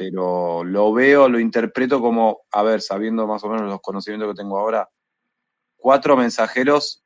pero 0.00 0.64
lo 0.64 0.94
veo, 0.94 1.28
lo 1.28 1.38
interpreto 1.38 2.00
como, 2.00 2.46
a 2.52 2.62
ver, 2.62 2.80
sabiendo 2.80 3.26
más 3.26 3.44
o 3.44 3.50
menos 3.50 3.68
los 3.68 3.82
conocimientos 3.82 4.30
que 4.30 4.40
tengo 4.40 4.58
ahora, 4.58 4.88
cuatro 5.76 6.16
mensajeros 6.16 7.04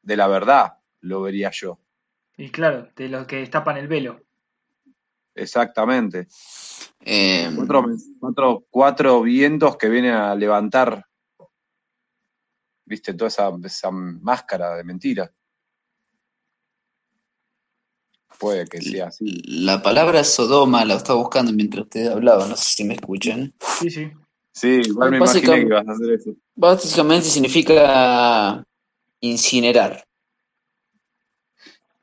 de 0.00 0.16
la 0.16 0.26
verdad, 0.26 0.78
lo 1.00 1.20
vería 1.20 1.50
yo. 1.50 1.78
Y 2.38 2.48
claro, 2.48 2.88
de 2.96 3.10
los 3.10 3.26
que 3.26 3.36
destapan 3.36 3.76
el 3.76 3.88
velo. 3.88 4.22
Exactamente. 5.34 6.28
Eh, 7.00 7.54
cuatro, 8.70 9.20
vientos 9.20 9.76
que 9.76 9.90
vienen 9.90 10.14
a 10.14 10.34
levantar, 10.34 11.04
viste, 12.86 13.12
toda 13.12 13.28
esa, 13.28 13.50
esa 13.64 13.90
máscara 13.90 14.76
de 14.76 14.84
mentira. 14.84 15.30
Puede 18.38 18.66
que 18.66 18.80
sea 18.80 19.08
así. 19.08 19.42
La 19.44 19.82
palabra 19.82 20.24
Sodoma 20.24 20.84
la 20.84 20.94
estaba 20.94 21.18
buscando 21.18 21.52
mientras 21.52 21.84
ustedes 21.84 22.10
hablaban, 22.10 22.50
no 22.50 22.56
sé 22.56 22.74
si 22.74 22.84
me 22.84 22.94
escuchan. 22.94 23.52
Sí, 23.80 23.90
sí. 23.90 24.10
Sí, 24.52 24.82
igual 24.84 25.10
me 25.10 25.16
imaginé 25.16 25.42
que 25.42 25.60
ibas 25.62 25.88
a 25.88 25.92
hacer 25.92 26.10
eso. 26.12 26.34
Básicamente 26.54 27.26
significa 27.26 28.64
incinerar. 29.20 30.04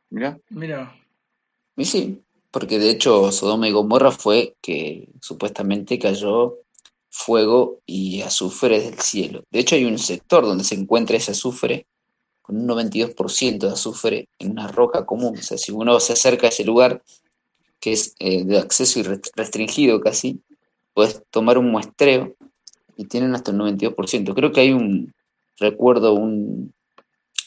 Mira. 0.09 0.39
Mira. 0.49 0.95
Y 1.75 1.85
sí, 1.85 2.21
porque 2.51 2.79
de 2.79 2.89
hecho 2.89 3.31
Sodoma 3.31 3.67
y 3.67 3.71
Gomorra 3.71 4.11
fue 4.11 4.55
que 4.61 5.09
supuestamente 5.21 5.99
cayó 5.99 6.57
fuego 7.09 7.81
y 7.85 8.21
azufre 8.21 8.79
del 8.79 8.99
cielo. 8.99 9.43
De 9.51 9.59
hecho 9.59 9.75
hay 9.75 9.85
un 9.85 9.99
sector 9.99 10.43
donde 10.43 10.63
se 10.63 10.75
encuentra 10.75 11.17
ese 11.17 11.31
azufre 11.31 11.85
con 12.49 12.57
un 12.57 12.67
92% 12.67 13.59
de 13.59 13.73
azufre 13.73 14.27
en 14.39 14.49
una 14.49 14.67
roca 14.67 15.05
común. 15.05 15.37
O 15.37 15.41
sea, 15.43 15.55
si 15.55 15.71
uno 15.71 15.99
se 15.99 16.13
acerca 16.13 16.47
a 16.47 16.49
ese 16.49 16.65
lugar, 16.65 17.03
que 17.79 17.91
es 17.91 18.15
eh, 18.17 18.43
de 18.43 18.57
acceso 18.57 19.01
restringido 19.35 20.01
casi, 20.01 20.41
puedes 20.95 21.21
tomar 21.29 21.59
un 21.59 21.69
muestreo 21.69 22.35
y 22.97 23.05
tienen 23.05 23.35
hasta 23.35 23.51
el 23.51 23.57
92%. 23.57 24.33
Creo 24.33 24.51
que 24.51 24.61
hay 24.61 24.71
un, 24.71 25.13
recuerdo, 25.59 26.15
un, 26.15 26.73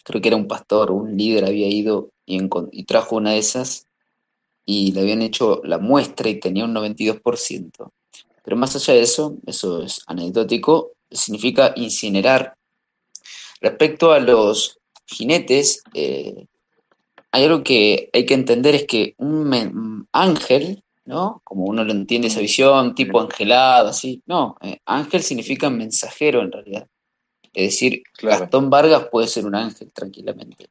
creo 0.04 0.22
que 0.22 0.28
era 0.28 0.36
un 0.36 0.46
pastor, 0.46 0.92
un 0.92 1.16
líder 1.16 1.46
había 1.46 1.66
ido 1.66 2.10
y, 2.24 2.38
y 2.70 2.84
trajo 2.84 3.16
una 3.16 3.32
de 3.32 3.38
esas 3.38 3.88
y 4.64 4.92
le 4.92 5.00
habían 5.00 5.22
hecho 5.22 5.62
la 5.64 5.78
muestra 5.78 6.28
y 6.28 6.38
tenía 6.38 6.64
un 6.64 6.76
92%. 6.76 7.90
Pero 8.44 8.56
más 8.56 8.76
allá 8.76 8.94
de 8.94 9.02
eso, 9.02 9.36
eso 9.46 9.82
es 9.82 10.00
anecdótico, 10.06 10.92
significa 11.10 11.72
incinerar. 11.74 12.54
Respecto 13.60 14.12
a 14.12 14.20
los 14.20 14.78
jinetes, 15.12 15.82
eh, 15.94 16.46
hay 17.30 17.44
algo 17.44 17.62
que 17.62 18.10
hay 18.12 18.26
que 18.26 18.34
entender 18.34 18.74
es 18.74 18.86
que 18.86 19.14
un 19.18 20.08
ángel, 20.12 20.82
¿no? 21.04 21.40
Como 21.44 21.64
uno 21.64 21.84
lo 21.84 21.92
entiende 21.92 22.28
esa 22.28 22.40
visión, 22.40 22.94
tipo 22.94 23.20
angelado, 23.20 23.88
así, 23.88 24.22
no, 24.26 24.56
eh, 24.60 24.78
ángel 24.84 25.22
significa 25.22 25.70
mensajero 25.70 26.42
en 26.42 26.52
realidad. 26.52 26.88
Es 27.52 27.72
decir, 27.72 28.02
Gastón 28.20 28.70
Vargas 28.70 29.08
puede 29.10 29.28
ser 29.28 29.46
un 29.46 29.54
ángel 29.54 29.92
tranquilamente. 29.92 30.70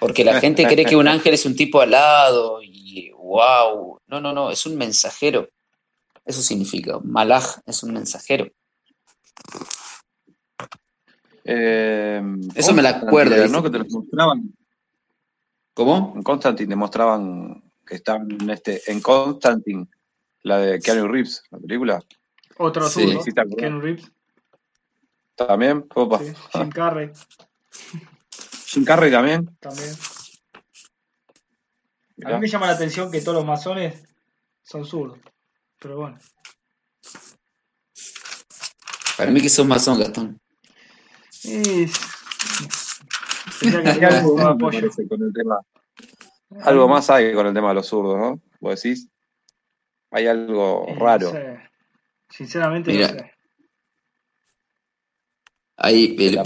Porque 0.00 0.24
la 0.24 0.40
gente 0.40 0.66
cree 0.66 0.84
que 0.84 0.96
un 0.96 1.06
ángel 1.08 1.34
es 1.34 1.46
un 1.46 1.54
tipo 1.54 1.80
alado 1.80 2.60
y 2.62 3.10
wow. 3.12 4.00
No, 4.08 4.20
no, 4.20 4.32
no, 4.32 4.50
es 4.50 4.66
un 4.66 4.76
mensajero. 4.76 5.48
Eso 6.24 6.42
significa. 6.42 6.98
Malaj 7.04 7.58
es 7.66 7.82
un 7.82 7.92
mensajero. 7.92 8.50
Eh, 11.52 12.22
Eso 12.54 12.72
me 12.72 12.80
la 12.80 12.90
acuerdo. 12.90 13.48
¿no? 13.48 13.60
Que 13.60 13.70
te 13.70 13.78
los 13.78 13.90
mostraban. 13.90 14.54
¿Cómo? 15.74 16.12
En 16.14 16.22
Constantine 16.22 16.68
demostraban 16.68 17.72
que 17.84 17.96
estaban 17.96 18.30
en, 18.30 18.50
este, 18.50 18.80
en 18.86 19.00
Constantine, 19.00 19.88
la 20.42 20.58
de 20.58 20.78
Keanu 20.78 21.08
Reeves, 21.08 21.42
la 21.50 21.58
película. 21.58 22.00
Otro 22.56 22.88
sí. 22.88 23.18
Keanu 23.56 23.80
Reeves. 23.80 24.12
¿También? 25.34 25.86
Opa. 25.92 26.20
Sí, 26.20 26.32
Jim 26.52 26.70
Carrey. 26.70 27.10
Jim 28.66 28.84
Carrey 28.84 29.10
también. 29.10 29.56
También. 29.58 29.90
A 32.26 32.34
mí 32.34 32.40
me 32.40 32.48
llama 32.48 32.66
la 32.66 32.74
atención 32.74 33.10
que 33.10 33.22
todos 33.22 33.38
los 33.38 33.46
masones 33.46 34.04
son 34.62 34.84
zurdos. 34.84 35.18
Pero 35.80 35.96
bueno. 35.96 36.18
Para 39.16 39.30
mí 39.32 39.40
que 39.40 39.48
son 39.48 39.66
masón, 39.66 39.98
Gastón. 39.98 40.40
algo 46.62 46.88
más, 46.88 47.10
hay 47.10 47.34
con 47.34 47.46
el 47.46 47.54
tema 47.54 47.68
de 47.68 47.74
los 47.74 47.86
zurdos, 47.86 48.18
¿no? 48.18 48.40
Vos 48.60 48.82
decís, 48.82 49.08
hay 50.10 50.26
algo 50.26 50.86
raro. 50.96 51.32
Sinceramente, 52.28 52.92
no 52.92 53.08
sé. 53.08 53.32
Ahí 55.82 56.14
eh, 56.18 56.42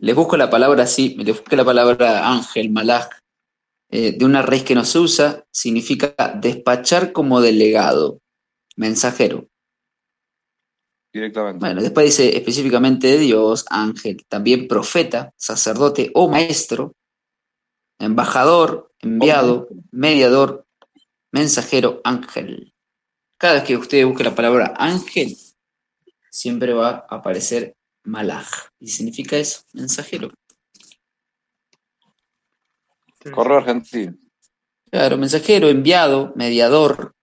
les, 0.00 0.14
busco 0.14 0.36
la 0.36 0.48
palabra 0.48 0.84
así, 0.84 1.16
les 1.16 1.36
busqué 1.36 1.56
la 1.56 1.64
palabra 1.64 2.28
ángel, 2.28 2.70
malaj, 2.70 3.08
eh, 3.90 4.16
de 4.16 4.24
una 4.24 4.42
raíz 4.42 4.62
que 4.62 4.76
no 4.76 4.84
se 4.84 5.00
usa, 5.00 5.44
significa 5.50 6.14
despachar 6.40 7.10
como 7.10 7.40
delegado, 7.40 8.20
mensajero. 8.76 9.49
Directamente. 11.12 11.58
Bueno, 11.58 11.82
después 11.82 12.06
dice 12.06 12.36
específicamente 12.36 13.18
Dios, 13.18 13.64
ángel, 13.68 14.24
también 14.28 14.68
profeta, 14.68 15.32
sacerdote 15.36 16.10
o 16.14 16.28
maestro, 16.28 16.94
embajador, 17.98 18.92
enviado, 19.00 19.68
mediador, 19.90 20.66
mensajero, 21.32 22.00
ángel. 22.04 22.72
Cada 23.38 23.54
vez 23.54 23.64
que 23.64 23.76
usted 23.76 24.06
busque 24.06 24.22
la 24.24 24.34
palabra 24.34 24.74
ángel, 24.78 25.36
siempre 26.30 26.72
va 26.74 27.06
a 27.08 27.16
aparecer 27.16 27.74
malaj. 28.04 28.48
Y 28.78 28.88
significa 28.88 29.36
eso, 29.36 29.62
mensajero. 29.72 30.30
Correo 33.32 33.58
argentino. 33.58 34.16
Claro, 34.90 35.18
mensajero, 35.18 35.68
enviado, 35.68 36.32
mediador, 36.36 37.14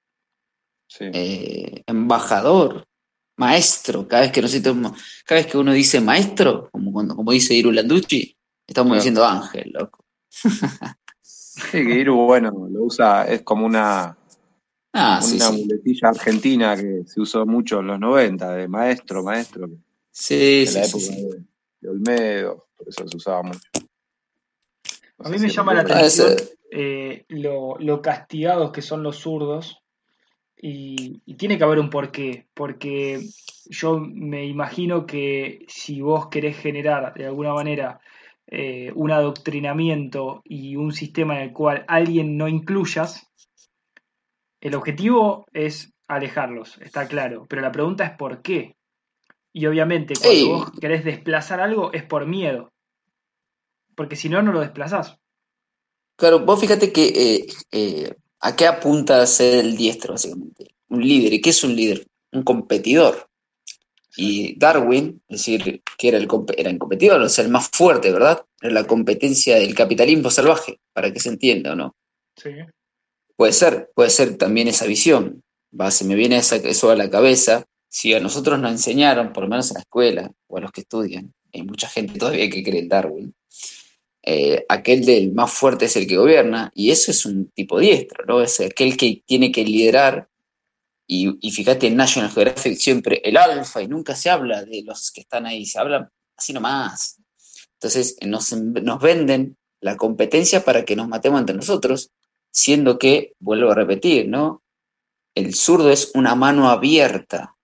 Sí. 0.90 1.06
eh, 1.14 1.84
embajador, 1.86 2.87
maestro. 3.38 4.08
Cada 4.08 4.24
vez 4.24 4.32
que 4.32 4.42
nosotros, 4.42 4.76
cada 5.26 5.42
vez 5.42 5.48
que 5.52 5.58
uno 5.58 5.72
dice 5.74 6.02
maestro, 6.02 6.70
como 6.72 6.92
cuando, 6.92 7.16
como 7.16 7.32
dice 7.32 7.54
Iru 7.54 7.72
Landucci, 7.72 8.36
estamos 8.68 8.90
Claro. 8.90 8.96
diciendo 9.00 9.26
ángel, 9.26 9.72
loco. 9.74 10.04
Sí, 11.22 11.72
que 11.72 12.00
Iru, 12.00 12.16
bueno, 12.26 12.52
lo 12.70 12.84
usa, 12.84 13.28
es 13.28 13.42
como 13.42 13.66
una, 13.66 14.16
Ah, 14.94 15.20
una 15.24 15.52
sí. 15.52 15.62
muletilla 15.62 16.10
argentina 16.10 16.76
que 16.76 17.04
se 17.06 17.22
usó 17.22 17.46
mucho 17.46 17.80
en 17.80 17.88
los 17.88 18.00
90, 18.00 18.54
de 18.56 18.68
maestro, 18.68 19.24
maestro, 19.24 19.68
Sí, 20.12 20.66
en 20.68 20.74
la 20.74 20.84
sí, 20.86 21.00
sí, 21.00 21.06
época 21.08 21.14
sí. 21.16 21.24
de, 21.24 21.44
de 21.82 21.90
Olmedo, 21.90 22.68
por 22.76 22.90
eso 22.90 23.08
se 23.08 23.18
usaba 23.18 23.44
mucho. 23.44 23.70
No 25.20 25.26
A 25.28 25.30
mí 25.30 25.38
me 25.40 25.50
llama 25.50 25.74
la. 25.74 25.82
Ah, 25.82 25.84
atención 25.84 26.36
eh, 26.72 27.26
lo, 27.30 27.78
lo 27.80 28.02
castigados 28.02 28.72
que 28.72 28.82
son 28.82 29.02
los 29.04 29.18
zurdos 29.18 29.78
y, 30.60 31.22
y 31.26 31.36
tiene 31.36 31.58
que 31.58 31.64
haber 31.64 31.80
un 31.80 31.90
porqué, 31.90 32.48
porque 32.54 33.20
yo 33.70 34.00
me 34.00 34.46
imagino 34.46 35.06
que 35.06 35.66
si 35.68 36.02
vos 36.02 36.28
querés 36.28 36.58
generar 36.58 37.14
de 37.14 37.26
alguna 37.26 37.54
manera 37.54 38.00
eh, 38.48 38.92
un 38.96 39.12
adoctrinamiento 39.12 40.42
y 40.44 40.76
un 40.76 40.94
sistema 40.94 41.38
en 41.38 41.50
el 41.50 41.54
cual 41.54 41.86
alguien 41.88 42.38
no 42.38 42.48
incluyas, 42.48 43.28
el 44.62 44.74
objetivo 44.74 45.46
es 45.54 45.94
alejarlos, 46.08 46.78
está 46.80 47.08
claro, 47.08 47.46
pero 47.48 47.62
la 47.62 47.72
pregunta 47.72 48.06
es 48.06 48.12
por 48.12 48.42
qué. 48.42 48.76
Y 49.54 49.66
obviamente 49.66 50.16
cuando 50.16 50.32
Ey. 50.32 50.46
vos 50.46 50.72
querés 50.80 51.04
desplazar 51.04 51.60
algo 51.60 51.92
es 51.94 52.04
por 52.04 52.26
miedo, 52.26 52.72
porque 53.96 54.16
si 54.16 54.30
no, 54.30 54.42
no 54.42 54.52
lo 54.52 54.62
desplazás. 54.62 55.18
Claro, 56.16 56.40
vos 56.40 56.60
fíjate 56.60 56.92
que 56.92 57.08
eh, 57.08 57.48
eh, 57.72 58.16
a 58.40 58.56
qué 58.56 58.68
apunta 58.68 59.22
a 59.22 59.28
ser 59.28 59.66
el 59.66 59.76
diestro, 59.78 60.14
básicamente. 60.14 60.76
Un 60.90 61.06
líder. 61.08 61.34
¿Y 61.34 61.42
qué 61.42 61.50
es 61.50 61.64
un 61.64 61.76
líder? 61.76 62.06
Un 62.32 62.44
competidor. 62.44 63.28
Y 64.16 64.58
Darwin, 64.58 65.22
es 65.28 65.38
decir, 65.40 65.82
que 65.98 66.08
era 66.08 66.18
el, 66.18 66.28
era 66.58 66.70
el 66.70 66.78
competidor, 66.80 67.22
o 67.22 67.30
sea, 67.30 67.44
el 67.46 67.52
más 67.52 67.70
fuerte, 67.70 68.12
¿verdad? 68.12 68.44
Era 68.62 68.74
la 68.74 68.84
competencia 68.86 69.58
del 69.58 69.76
capitalismo 69.76 70.32
salvaje, 70.32 70.80
para 70.94 71.14
que 71.14 71.20
se 71.20 71.30
entienda 71.30 71.74
o 71.74 71.76
no. 71.76 71.96
Sí. 72.36 72.50
Puede 73.36 73.54
ser, 73.54 73.92
puede 73.94 74.10
ser 74.10 74.36
también 74.38 74.68
esa 74.68 74.86
visión. 74.88 75.44
Va, 75.80 75.92
se 75.92 76.06
me 76.06 76.16
viene 76.16 76.38
esa- 76.38 76.56
eso 76.56 76.90
a 76.90 76.96
la 76.96 77.10
cabeza. 77.10 77.66
Si 77.90 78.14
a 78.14 78.20
nosotros 78.20 78.60
nos 78.60 78.72
enseñaron, 78.72 79.32
por 79.34 79.44
lo 79.44 79.50
menos 79.50 79.70
en 79.70 79.76
la 79.76 79.82
escuela, 79.82 80.32
o 80.48 80.58
a 80.58 80.62
los 80.62 80.72
que 80.72 80.82
estudian, 80.82 81.34
hay 81.54 81.62
mucha 81.62 81.88
gente 81.88 82.18
todavía 82.18 82.50
que 82.50 82.64
cree 82.64 82.80
en 82.82 82.90
Darwin, 82.90 83.36
eh, 84.30 84.66
aquel 84.68 85.06
del 85.06 85.32
más 85.32 85.54
fuerte 85.54 85.86
es 85.86 85.96
el 85.96 86.06
que 86.06 86.18
gobierna, 86.18 86.70
y 86.76 86.92
eso 86.92 87.12
es 87.12 87.26
un 87.26 87.50
tipo 87.52 87.80
diestro, 87.80 88.26
¿no? 88.26 88.42
Es 88.42 88.60
aquel 88.60 88.98
que 88.98 89.24
tiene 89.26 89.54
que 89.54 89.64
liderar, 89.64 90.28
y, 91.08 91.32
fíjate 91.50 91.88
en 91.88 91.96
National 91.96 92.30
Geographic 92.32 92.78
siempre 92.78 93.22
el 93.24 93.38
alfa, 93.38 93.82
y 93.82 93.88
nunca 93.88 94.18
se 94.18 94.30
habla 94.30 94.66
de 94.66 94.84
los 94.84 95.12
que 95.12 95.22
están 95.22 95.46
ahí, 95.46 95.66
se 95.66 95.80
habla 95.80 96.12
así 96.36 96.52
nomás. 96.52 97.22
Entonces 97.76 98.18
nos, 98.26 98.52
nos 98.52 99.00
venden 99.00 99.56
la 99.80 99.96
competencia 99.96 100.66
para 100.66 100.84
que 100.84 100.98
nos 100.98 101.08
matemos 101.08 101.40
entre 101.40 101.56
nosotros, 101.56 102.12
siendo 102.52 103.00
que, 103.00 103.32
vuelvo 103.40 103.72
a 103.72 103.76
repetir, 103.76 104.28
¿no? 104.28 104.62
El 105.36 105.56
zurdo 105.56 105.90
es 105.90 106.12
una 106.16 106.36
mano 106.36 106.70
abierta, 106.70 107.56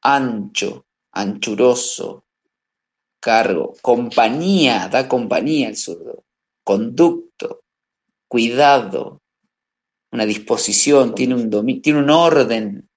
ancho, 0.00 0.86
anchuroso, 1.10 2.21
cargo, 3.30 3.74
compañía, 3.82 4.88
da 4.92 5.06
compañía 5.14 5.68
al 5.68 5.76
zurdo, 5.76 6.24
conducto, 6.64 7.60
cuidado, 8.28 9.20
una 10.12 10.26
disposición, 10.26 11.14
tiene 11.14 11.34
un, 11.36 11.82
tiene 11.82 12.00
un 12.00 12.10
orden, 12.10 12.88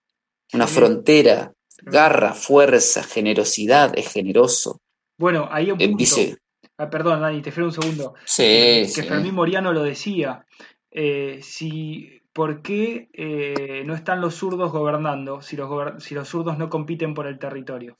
una 0.53 0.67
frontera, 0.67 1.53
garra, 1.83 2.33
fuerza, 2.33 3.03
generosidad, 3.03 3.97
es 3.97 4.11
generoso. 4.11 4.79
Bueno, 5.17 5.47
ahí 5.51 5.71
un 5.71 5.79
Eh, 5.79 5.87
punto. 5.87 5.97
dice, 5.97 6.37
Ah, 6.77 6.89
perdón, 6.89 7.21
Dani, 7.21 7.41
te 7.41 7.51
freno 7.53 7.67
un 7.67 7.73
segundo. 7.73 8.15
sí, 8.25 8.43
que 8.43 8.85
sí. 8.87 9.01
Fermín 9.03 9.35
Moriano 9.35 9.71
lo 9.71 9.83
decía. 9.83 10.45
Eh, 10.91 11.39
si, 11.41 12.21
¿Por 12.33 12.61
qué 12.61 13.07
eh, 13.13 13.83
no 13.85 13.93
están 13.95 14.19
los 14.19 14.35
zurdos 14.35 14.71
gobernando 14.73 15.41
si 15.41 15.55
los, 15.55 15.69
gober- 15.69 15.99
si 16.01 16.15
los 16.15 16.27
zurdos 16.27 16.57
no 16.57 16.69
compiten 16.69 17.13
por 17.13 17.27
el 17.27 17.39
territorio? 17.39 17.97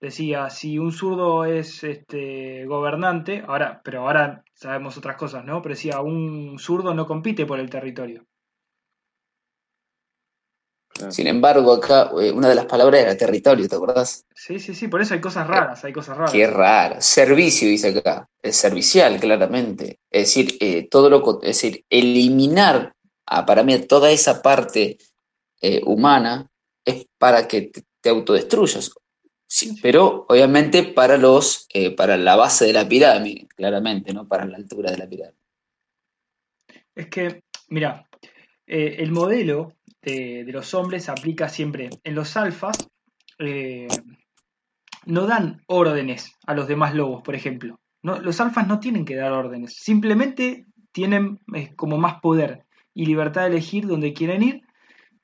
Decía, 0.00 0.48
si 0.48 0.78
un 0.78 0.92
zurdo 0.92 1.44
es 1.44 1.84
este, 1.84 2.64
gobernante, 2.64 3.44
ahora, 3.46 3.82
pero 3.84 4.00
ahora 4.00 4.42
sabemos 4.54 4.96
otras 4.96 5.16
cosas, 5.16 5.44
¿no? 5.44 5.60
Pero 5.60 5.74
decía, 5.74 6.00
un 6.00 6.58
zurdo 6.58 6.94
no 6.94 7.06
compite 7.06 7.44
por 7.44 7.60
el 7.60 7.68
territorio. 7.68 8.24
Sin 11.10 11.26
embargo, 11.26 11.72
acá 11.72 12.10
eh, 12.20 12.30
una 12.30 12.48
de 12.48 12.54
las 12.54 12.66
palabras 12.66 13.00
era 13.00 13.16
territorio, 13.16 13.68
¿te 13.68 13.76
acordás? 13.76 14.26
Sí, 14.34 14.58
sí, 14.58 14.74
sí, 14.74 14.88
por 14.88 15.00
eso 15.00 15.14
hay 15.14 15.20
cosas 15.20 15.46
raras, 15.46 15.84
hay 15.84 15.92
cosas 15.92 16.16
raras. 16.16 16.32
Qué 16.32 16.46
raro. 16.46 16.96
Servicio, 17.00 17.68
dice 17.68 17.88
acá. 17.88 18.28
Es 18.42 18.56
servicial, 18.56 19.18
claramente. 19.18 20.00
Es 20.10 20.28
decir, 20.28 20.56
eh, 20.60 20.88
todo 20.90 21.08
lo, 21.08 21.40
es 21.42 21.62
decir, 21.62 21.84
eliminar 21.88 22.94
ah, 23.26 23.46
para 23.46 23.62
mí 23.62 23.78
toda 23.80 24.10
esa 24.10 24.42
parte 24.42 24.98
eh, 25.60 25.80
humana 25.84 26.48
es 26.84 27.06
para 27.18 27.46
que 27.48 27.62
te, 27.62 27.82
te 28.00 28.10
autodestruyas. 28.10 28.92
Sí, 29.52 29.76
pero 29.82 30.26
obviamente 30.28 30.84
para 30.84 31.16
los, 31.16 31.66
eh, 31.74 31.90
para 31.90 32.16
la 32.16 32.36
base 32.36 32.66
de 32.66 32.72
la 32.72 32.88
pirámide, 32.88 33.48
claramente, 33.56 34.14
¿no? 34.14 34.28
Para 34.28 34.44
la 34.44 34.56
altura 34.56 34.92
de 34.92 34.98
la 34.98 35.08
pirámide. 35.08 35.40
Es 36.94 37.08
que, 37.08 37.42
mira, 37.68 38.06
eh, 38.64 38.94
el 38.98 39.10
modelo 39.10 39.72
de, 40.02 40.44
de 40.44 40.52
los 40.52 40.72
hombres 40.72 41.08
aplica 41.08 41.48
siempre. 41.48 41.90
En 42.04 42.14
los 42.14 42.36
alfas 42.36 42.76
eh, 43.40 43.88
no 45.04 45.26
dan 45.26 45.62
órdenes 45.66 46.32
a 46.46 46.54
los 46.54 46.68
demás 46.68 46.94
lobos, 46.94 47.22
por 47.22 47.34
ejemplo. 47.34 47.80
No, 48.02 48.20
los 48.20 48.40
alfas 48.40 48.68
no 48.68 48.78
tienen 48.78 49.04
que 49.04 49.16
dar 49.16 49.32
órdenes, 49.32 49.74
simplemente 49.74 50.66
tienen 50.92 51.40
eh, 51.56 51.74
como 51.74 51.98
más 51.98 52.20
poder 52.20 52.66
y 52.94 53.06
libertad 53.06 53.42
de 53.42 53.48
elegir 53.48 53.88
dónde 53.88 54.12
quieren 54.12 54.44
ir 54.44 54.62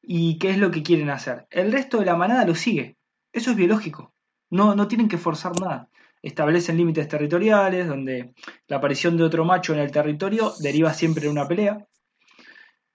y 0.02 0.38
qué 0.38 0.50
es 0.50 0.58
lo 0.58 0.72
que 0.72 0.82
quieren 0.82 1.10
hacer. 1.10 1.46
El 1.50 1.70
resto 1.70 1.98
de 1.98 2.06
la 2.06 2.16
manada 2.16 2.44
lo 2.44 2.56
sigue. 2.56 2.96
Eso 3.32 3.52
es 3.52 3.56
biológico. 3.56 4.15
No, 4.50 4.74
no 4.74 4.88
tienen 4.88 5.08
que 5.08 5.18
forzar 5.18 5.52
nada. 5.60 5.88
Establecen 6.22 6.76
límites 6.76 7.08
territoriales 7.08 7.86
donde 7.86 8.34
la 8.68 8.78
aparición 8.78 9.16
de 9.16 9.24
otro 9.24 9.44
macho 9.44 9.74
en 9.74 9.80
el 9.80 9.90
territorio 9.90 10.52
deriva 10.60 10.92
siempre 10.92 11.26
en 11.26 11.32
una 11.32 11.46
pelea. 11.46 11.86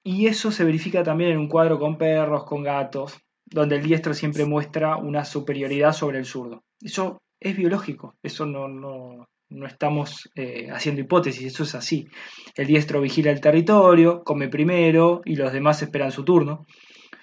Y 0.03 0.27
eso 0.27 0.51
se 0.51 0.63
verifica 0.63 1.03
también 1.03 1.31
en 1.31 1.37
un 1.37 1.47
cuadro 1.47 1.77
con 1.77 1.97
perros, 1.97 2.45
con 2.45 2.63
gatos, 2.63 3.19
donde 3.45 3.75
el 3.75 3.83
diestro 3.83 4.13
siempre 4.13 4.45
muestra 4.45 4.97
una 4.97 5.25
superioridad 5.25 5.93
sobre 5.93 6.17
el 6.17 6.25
zurdo. 6.25 6.63
Eso 6.81 7.21
es 7.39 7.55
biológico, 7.55 8.15
eso 8.23 8.45
no, 8.45 8.67
no, 8.67 9.27
no 9.49 9.67
estamos 9.67 10.29
eh, 10.35 10.69
haciendo 10.71 11.01
hipótesis, 11.01 11.45
eso 11.45 11.63
es 11.63 11.75
así. 11.75 12.07
El 12.55 12.67
diestro 12.67 13.01
vigila 13.01 13.31
el 13.31 13.41
territorio, 13.41 14.23
come 14.23 14.47
primero 14.47 15.21
y 15.25 15.35
los 15.35 15.51
demás 15.51 15.81
esperan 15.81 16.11
su 16.11 16.23
turno. 16.23 16.65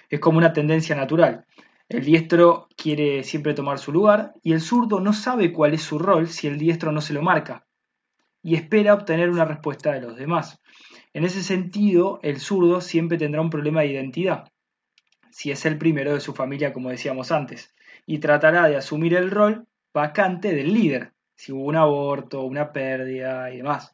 Es 0.09 0.19
como 0.19 0.37
una 0.37 0.53
tendencia 0.53 0.95
natural. 0.95 1.45
El 1.89 2.05
diestro 2.05 2.67
quiere 2.77 3.23
siempre 3.23 3.55
tomar 3.55 3.79
su 3.79 3.91
lugar 3.91 4.33
y 4.43 4.53
el 4.53 4.61
zurdo 4.61 4.99
no 4.99 5.11
sabe 5.11 5.51
cuál 5.51 5.73
es 5.73 5.81
su 5.81 5.97
rol 5.97 6.27
si 6.27 6.47
el 6.47 6.59
diestro 6.59 6.91
no 6.91 7.01
se 7.01 7.13
lo 7.13 7.21
marca 7.21 7.65
y 8.41 8.55
espera 8.55 8.93
obtener 8.93 9.29
una 9.29 9.45
respuesta 9.45 9.91
de 9.91 10.01
los 10.01 10.15
demás. 10.15 10.61
En 11.13 11.23
ese 11.23 11.43
sentido, 11.43 12.19
el 12.23 12.39
zurdo 12.39 12.81
siempre 12.81 13.17
tendrá 13.17 13.41
un 13.41 13.49
problema 13.49 13.81
de 13.81 13.87
identidad, 13.87 14.51
si 15.31 15.51
es 15.51 15.65
el 15.65 15.77
primero 15.77 16.13
de 16.13 16.19
su 16.19 16.33
familia, 16.33 16.73
como 16.73 16.89
decíamos 16.89 17.31
antes, 17.31 17.73
y 18.05 18.19
tratará 18.19 18.67
de 18.67 18.77
asumir 18.77 19.15
el 19.15 19.31
rol 19.31 19.65
vacante 19.93 20.53
del 20.53 20.73
líder, 20.73 21.13
si 21.35 21.51
hubo 21.51 21.63
un 21.63 21.75
aborto, 21.75 22.43
una 22.43 22.71
pérdida 22.71 23.51
y 23.51 23.57
demás, 23.57 23.93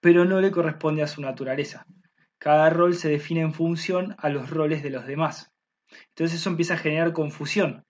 pero 0.00 0.24
no 0.24 0.40
le 0.40 0.50
corresponde 0.50 1.02
a 1.02 1.06
su 1.06 1.20
naturaleza. 1.20 1.86
Cada 2.38 2.70
rol 2.70 2.94
se 2.94 3.08
define 3.08 3.40
en 3.40 3.54
función 3.54 4.16
a 4.18 4.28
los 4.28 4.50
roles 4.50 4.82
de 4.82 4.90
los 4.90 5.06
demás. 5.06 5.51
Entonces 6.08 6.40
eso 6.40 6.50
empieza 6.50 6.74
a 6.74 6.78
generar 6.78 7.12
confusión. 7.12 7.84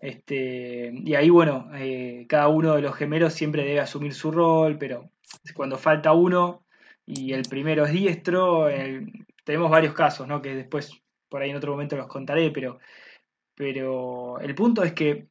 Este, 0.00 0.92
y 0.94 1.14
ahí, 1.14 1.28
bueno, 1.28 1.70
eh, 1.74 2.26
cada 2.28 2.48
uno 2.48 2.74
de 2.74 2.82
los 2.82 2.94
gemelos 2.94 3.34
siempre 3.34 3.64
debe 3.64 3.80
asumir 3.80 4.14
su 4.14 4.30
rol, 4.30 4.78
pero 4.78 5.10
cuando 5.54 5.76
falta 5.76 6.12
uno 6.12 6.64
y 7.04 7.32
el 7.32 7.42
primero 7.42 7.84
es 7.84 7.92
diestro, 7.92 8.68
tenemos 9.44 9.70
varios 9.70 9.94
casos, 9.94 10.28
¿no? 10.28 10.40
Que 10.40 10.54
después 10.54 10.92
por 11.28 11.42
ahí 11.42 11.50
en 11.50 11.56
otro 11.56 11.72
momento 11.72 11.96
los 11.96 12.06
contaré, 12.06 12.50
pero, 12.50 12.78
pero 13.54 14.38
el 14.40 14.54
punto 14.54 14.82
es 14.82 14.92
que 14.92 15.28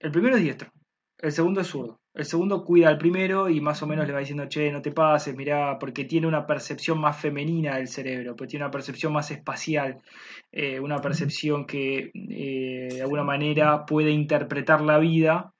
el 0.00 0.10
primero 0.10 0.36
es 0.36 0.42
diestro, 0.42 0.72
el 1.18 1.32
segundo 1.32 1.60
es 1.60 1.66
zurdo, 1.66 1.97
El 2.18 2.24
segundo 2.24 2.64
cuida 2.64 2.88
al 2.88 2.98
primero 2.98 3.48
y 3.48 3.60
más 3.60 3.80
o 3.84 3.86
menos 3.86 4.04
le 4.04 4.12
va 4.12 4.18
diciendo, 4.18 4.48
che, 4.48 4.72
no 4.72 4.82
te 4.82 4.90
pases, 4.90 5.36
mirá, 5.36 5.78
porque 5.78 6.04
tiene 6.04 6.26
una 6.26 6.44
percepción 6.44 6.98
más 6.98 7.16
femenina 7.16 7.76
del 7.76 7.86
cerebro, 7.86 8.34
porque 8.34 8.50
tiene 8.50 8.64
una 8.64 8.72
percepción 8.72 9.12
más 9.12 9.30
espacial, 9.30 10.02
eh, 10.50 10.80
una 10.80 11.00
percepción 11.00 11.64
que 11.64 12.10
eh, 12.12 12.88
de 12.90 13.02
alguna 13.02 13.22
manera 13.22 13.86
puede 13.86 14.10
interpretar 14.10 14.80
la 14.80 14.98
vida 14.98 15.52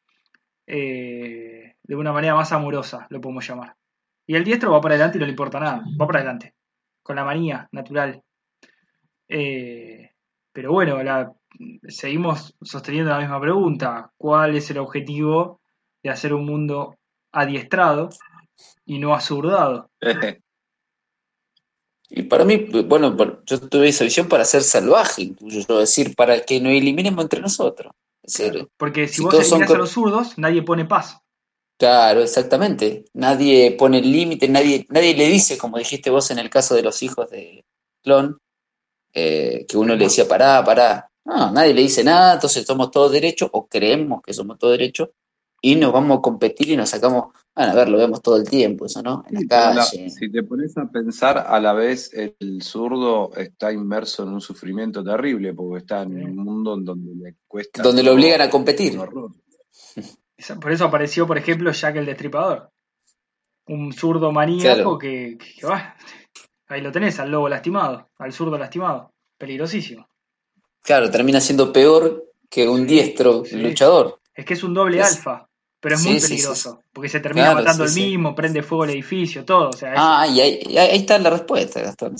eh, 0.66 1.76
de 1.80 1.94
una 1.94 2.12
manera 2.12 2.34
más 2.34 2.50
amorosa, 2.50 3.06
lo 3.08 3.20
podemos 3.20 3.46
llamar. 3.46 3.76
Y 4.26 4.34
el 4.34 4.42
diestro 4.42 4.72
va 4.72 4.80
para 4.80 4.96
adelante 4.96 5.18
y 5.18 5.20
no 5.20 5.26
le 5.26 5.32
importa 5.34 5.60
nada, 5.60 5.84
va 6.00 6.06
para 6.08 6.18
adelante, 6.18 6.54
con 7.04 7.14
la 7.14 7.24
manía 7.24 7.68
natural. 7.70 8.20
pero 9.28 10.72
bueno, 10.72 11.00
la, 11.04 11.32
seguimos 11.86 12.56
sosteniendo 12.60 13.12
la 13.12 13.20
misma 13.20 13.40
pregunta, 13.40 14.10
¿cuál 14.16 14.56
es 14.56 14.68
el 14.72 14.78
objetivo? 14.78 15.60
De 16.02 16.10
hacer 16.10 16.32
un 16.34 16.46
mundo 16.46 16.96
adiestrado 17.32 18.10
y 18.84 18.98
no 18.98 19.14
azurdado. 19.14 19.90
Y 22.10 22.22
para 22.22 22.44
mí, 22.44 22.56
bueno, 22.86 23.14
yo 23.44 23.60
tuve 23.60 23.88
esa 23.88 24.04
visión 24.04 24.28
para 24.28 24.44
ser 24.44 24.62
salvaje, 24.62 25.34
yo 25.40 25.78
decir, 25.78 26.14
para 26.16 26.40
que 26.40 26.58
nos 26.58 26.72
eliminemos 26.72 27.22
entre 27.22 27.40
nosotros. 27.40 27.92
porque 28.78 29.08
si, 29.08 29.20
vos 29.20 29.34
eliminas 29.34 29.70
a 29.70 29.76
los 29.76 29.90
zurdos, 29.90 30.38
nadie 30.38 30.62
pone 30.62 30.86
paz. 30.86 31.18
Claro, 31.78 32.22
exactamente. 32.22 33.04
Nadie 33.12 33.72
pone 33.72 34.00
límite, 34.00 34.48
nadie, 34.48 34.86
nadie 34.88 35.14
le 35.14 35.28
dice, 35.28 35.58
como 35.58 35.78
dijiste 35.78 36.10
vos 36.10 36.30
en 36.30 36.38
el 36.38 36.50
caso 36.50 36.74
de 36.74 36.82
los 36.82 37.02
hijos 37.02 37.30
de 37.30 37.64
Clon, 38.02 38.38
eh, 39.12 39.64
que 39.68 39.76
uno 39.76 39.94
le 39.94 40.04
decía, 40.04 40.26
pará, 40.26 40.64
pará. 40.64 41.10
No, 41.24 41.52
nadie 41.52 41.74
le 41.74 41.82
dice 41.82 42.02
nada, 42.02 42.34
entonces 42.34 42.64
somos 42.64 42.90
todos 42.90 43.12
derechos, 43.12 43.50
o 43.52 43.68
creemos 43.68 44.22
que 44.22 44.32
somos 44.32 44.58
todos 44.58 44.72
derechos, 44.72 45.10
y 45.60 45.76
nos 45.76 45.92
vamos 45.92 46.18
a 46.18 46.20
competir 46.20 46.70
y 46.70 46.76
nos 46.76 46.90
sacamos, 46.90 47.34
bueno, 47.54 47.72
a 47.72 47.74
ver, 47.74 47.88
lo 47.88 47.98
vemos 47.98 48.22
todo 48.22 48.36
el 48.36 48.48
tiempo, 48.48 48.86
eso, 48.86 49.02
¿no? 49.02 49.24
En 49.28 49.34
la 49.34 49.74
calle. 49.74 50.08
si 50.10 50.30
te 50.30 50.42
pones 50.44 50.76
a 50.78 50.86
pensar, 50.86 51.38
a 51.38 51.58
la 51.60 51.72
vez 51.72 52.12
el 52.14 52.62
zurdo 52.62 53.34
está 53.36 53.72
inmerso 53.72 54.22
en 54.22 54.30
un 54.30 54.40
sufrimiento 54.40 55.02
terrible, 55.02 55.54
porque 55.54 55.78
está 55.78 56.02
en 56.02 56.22
un 56.22 56.36
mundo 56.36 56.74
en 56.74 56.84
donde 56.84 57.14
le 57.14 57.34
cuesta. 57.46 57.82
Donde 57.82 58.02
lo 58.02 58.12
obligan 58.12 58.40
a 58.40 58.50
competir. 58.50 58.96
Por 60.60 60.72
eso 60.72 60.84
apareció, 60.84 61.26
por 61.26 61.36
ejemplo, 61.36 61.72
Jack 61.72 61.96
el 61.96 62.06
Destripador. 62.06 62.70
Un 63.66 63.92
zurdo 63.92 64.30
maníaco 64.30 64.96
que, 64.96 65.36
ahí 66.68 66.80
lo 66.80 66.92
tenés, 66.92 67.18
al 67.18 67.30
lobo 67.30 67.48
lastimado, 67.48 68.08
al 68.18 68.32
zurdo 68.32 68.56
lastimado. 68.56 69.12
Peligrosísimo. 69.36 70.08
Claro, 70.82 71.10
termina 71.10 71.40
siendo 71.40 71.72
peor 71.72 72.32
que 72.48 72.68
un 72.68 72.86
diestro 72.86 73.42
luchador. 73.52 74.20
Es 74.32 74.44
que 74.44 74.54
es 74.54 74.62
un 74.62 74.72
doble 74.72 75.02
alfa. 75.02 75.47
Pero 75.80 75.94
es 75.94 76.04
muy 76.04 76.20
peligroso, 76.20 76.82
porque 76.92 77.08
se 77.08 77.20
termina 77.20 77.54
matando 77.54 77.84
el 77.84 77.94
mismo, 77.94 78.34
prende 78.34 78.62
fuego 78.62 78.84
el 78.84 78.90
edificio, 78.90 79.44
todo. 79.44 79.68
O 79.68 79.72
sea, 79.72 79.94
ah, 79.96 80.26
y 80.26 80.40
ahí, 80.40 80.58
está 80.96 81.18
la 81.18 81.30
respuesta, 81.30 81.80
Gastón. 81.80 82.16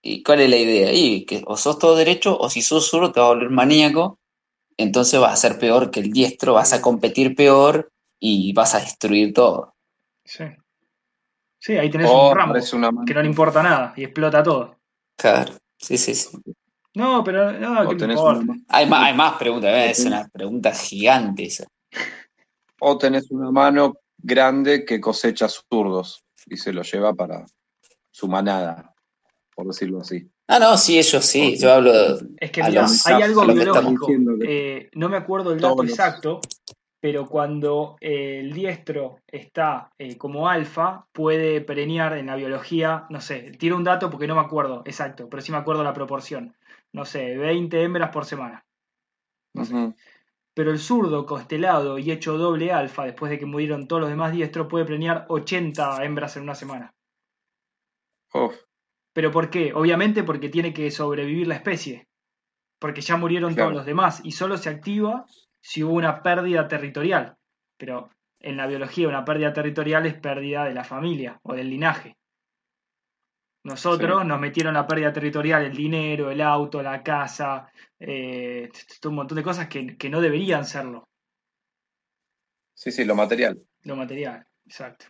¿Y 0.00 0.22
cuál 0.22 0.40
es 0.42 0.50
la 0.50 0.56
idea? 0.56 0.92
Y 0.92 1.24
que 1.24 1.42
o 1.46 1.56
sos 1.56 1.78
todo 1.78 1.96
derecho, 1.96 2.38
o 2.38 2.48
si 2.50 2.62
sos 2.62 2.88
zurdo 2.88 3.10
te 3.10 3.20
vas 3.20 3.30
a 3.30 3.34
volver 3.34 3.50
maníaco, 3.50 4.18
entonces 4.76 5.18
vas 5.18 5.32
a 5.32 5.36
ser 5.36 5.58
peor 5.58 5.90
que 5.90 6.00
el 6.00 6.12
diestro, 6.12 6.54
vas 6.54 6.72
a 6.72 6.80
competir 6.80 7.34
peor 7.34 7.90
y 8.20 8.52
vas 8.52 8.74
a 8.74 8.80
destruir 8.80 9.32
todo. 9.32 9.74
Sí. 10.24 10.44
Sí, 11.58 11.76
ahí 11.76 11.90
tenés 11.90 12.10
un 12.10 12.36
ramo 12.36 12.54
que 13.06 13.14
no 13.14 13.22
le 13.22 13.28
importa 13.28 13.62
nada 13.62 13.94
y 13.96 14.04
explota 14.04 14.42
todo. 14.42 14.76
Claro, 15.16 15.54
sí, 15.78 15.96
sí, 15.96 16.14
sí. 16.14 16.28
No, 16.94 17.24
pero 17.24 17.50
no, 17.52 17.88
¿qué 17.88 18.04
Hay, 18.68 18.86
más, 18.86 19.02
hay 19.02 19.14
más 19.14 19.32
preguntas, 19.36 19.72
es 19.74 20.04
una 20.04 20.28
pregunta 20.28 20.72
gigante 20.72 21.44
esa 21.44 21.66
o 22.80 22.98
tenés 22.98 23.30
una 23.30 23.50
mano 23.50 23.94
grande 24.18 24.84
que 24.84 25.00
cosecha 25.00 25.48
zurdos 25.48 26.24
y 26.46 26.56
se 26.56 26.72
lo 26.72 26.82
lleva 26.82 27.14
para 27.14 27.44
su 28.10 28.28
manada, 28.28 28.94
por 29.54 29.66
decirlo 29.66 30.00
así. 30.00 30.28
Ah, 30.46 30.58
no, 30.58 30.76
sí, 30.76 30.98
ellos 30.98 31.24
sí, 31.24 31.56
yo 31.58 31.72
hablo 31.72 32.18
Es 32.38 32.50
que 32.50 32.62
mira, 32.62 32.86
hay 33.06 33.22
algo 33.22 33.46
biológico, 33.46 34.08
eh, 34.46 34.90
no 34.94 35.08
me 35.08 35.16
acuerdo 35.16 35.52
el 35.52 35.60
dato 35.60 35.82
exacto, 35.82 36.40
pero 37.00 37.26
cuando 37.26 37.96
eh, 38.00 38.40
el 38.40 38.52
diestro 38.52 39.20
está 39.26 39.90
eh, 39.98 40.18
como 40.18 40.48
alfa, 40.48 41.06
puede 41.12 41.60
preñar 41.62 42.16
en 42.18 42.26
la 42.26 42.36
biología, 42.36 43.06
no 43.08 43.20
sé, 43.20 43.52
tiro 43.58 43.76
un 43.76 43.84
dato 43.84 44.10
porque 44.10 44.26
no 44.26 44.34
me 44.34 44.42
acuerdo 44.42 44.82
exacto, 44.84 45.28
pero 45.30 45.42
sí 45.42 45.50
me 45.50 45.58
acuerdo 45.58 45.82
la 45.82 45.94
proporción, 45.94 46.54
no 46.92 47.04
sé, 47.04 47.36
20 47.36 47.82
hembras 47.82 48.10
por 48.10 48.26
semana. 48.26 48.64
No 49.54 49.64
sé 49.64 49.94
pero 50.54 50.70
el 50.70 50.78
zurdo 50.78 51.26
constelado 51.26 51.98
y 51.98 52.12
hecho 52.12 52.38
doble 52.38 52.72
alfa 52.72 53.04
después 53.04 53.30
de 53.30 53.38
que 53.38 53.46
murieron 53.46 53.88
todos 53.88 54.02
los 54.02 54.10
demás 54.10 54.32
diestros 54.32 54.68
puede 54.68 54.84
preñar 54.84 55.26
80 55.28 56.04
hembras 56.04 56.36
en 56.36 56.44
una 56.44 56.54
semana. 56.54 56.94
¿Pero 59.12 59.30
por 59.30 59.50
qué? 59.50 59.72
Obviamente 59.74 60.22
porque 60.22 60.48
tiene 60.48 60.72
que 60.72 60.90
sobrevivir 60.90 61.48
la 61.48 61.56
especie. 61.56 62.06
Porque 62.80 63.00
ya 63.00 63.16
murieron 63.16 63.54
todos 63.54 63.72
los 63.72 63.86
demás 63.86 64.20
y 64.24 64.32
solo 64.32 64.56
se 64.56 64.68
activa 64.68 65.26
si 65.60 65.82
hubo 65.82 65.94
una 65.94 66.22
pérdida 66.22 66.68
territorial. 66.68 67.36
Pero 67.76 68.10
en 68.40 68.56
la 68.56 68.66
biología 68.66 69.08
una 69.08 69.24
pérdida 69.24 69.52
territorial 69.52 70.06
es 70.06 70.14
pérdida 70.14 70.64
de 70.64 70.74
la 70.74 70.84
familia 70.84 71.40
o 71.42 71.54
del 71.54 71.70
linaje. 71.70 72.16
Nosotros 73.64 74.26
nos 74.26 74.38
metieron 74.38 74.74
la 74.74 74.86
pérdida 74.86 75.10
territorial, 75.10 75.64
el 75.64 75.74
dinero, 75.74 76.30
el 76.30 76.42
auto, 76.42 76.82
la 76.82 77.02
casa, 77.02 77.72
eh, 77.98 78.70
un 79.04 79.14
montón 79.14 79.36
de 79.36 79.42
cosas 79.42 79.68
que, 79.68 80.10
no 80.10 80.20
deberían 80.20 80.66
serlo. 80.66 81.08
Sí, 82.74 82.92
sí, 82.92 83.04
lo 83.04 83.14
material. 83.14 83.58
Lo 83.84 83.96
material, 83.96 84.46
exacto. 84.66 85.06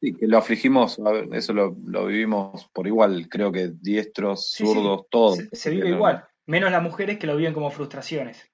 Sí, 0.00 0.14
que 0.14 0.28
lo 0.28 0.38
afligimos, 0.38 1.00
eso 1.32 1.52
lo, 1.52 1.74
vivimos 2.06 2.68
por 2.72 2.86
igual, 2.86 3.28
creo 3.28 3.50
que 3.50 3.72
diestros, 3.80 4.52
zurdos, 4.52 5.06
todo. 5.10 5.36
Se, 5.50 5.70
vive 5.70 5.88
igual, 5.88 6.24
menos 6.44 6.70
las 6.70 6.82
mujeres 6.82 7.18
que 7.18 7.26
lo 7.26 7.36
viven 7.36 7.54
como 7.54 7.70
frustraciones. 7.70 8.48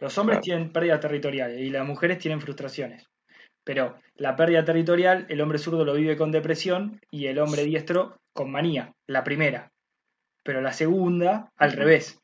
Los 0.00 0.18
hombres 0.18 0.40
tienen 0.40 0.72
pérdida 0.72 1.00
territorial 1.00 1.58
y 1.58 1.70
las 1.70 1.86
mujeres 1.86 2.18
tienen 2.18 2.40
frustraciones. 2.40 3.08
Pero 3.64 3.96
la 4.16 4.36
pérdida 4.36 4.64
territorial, 4.64 5.26
el 5.28 5.40
hombre 5.40 5.58
zurdo 5.58 5.84
lo 5.84 5.94
vive 5.94 6.16
con 6.16 6.32
depresión 6.32 7.00
y 7.10 7.26
el 7.26 7.38
hombre 7.38 7.64
diestro 7.64 8.20
con 8.32 8.50
manía, 8.50 8.94
la 9.06 9.24
primera. 9.24 9.72
Pero 10.42 10.60
la 10.60 10.72
segunda, 10.72 11.52
al 11.56 11.72
revés. 11.72 12.20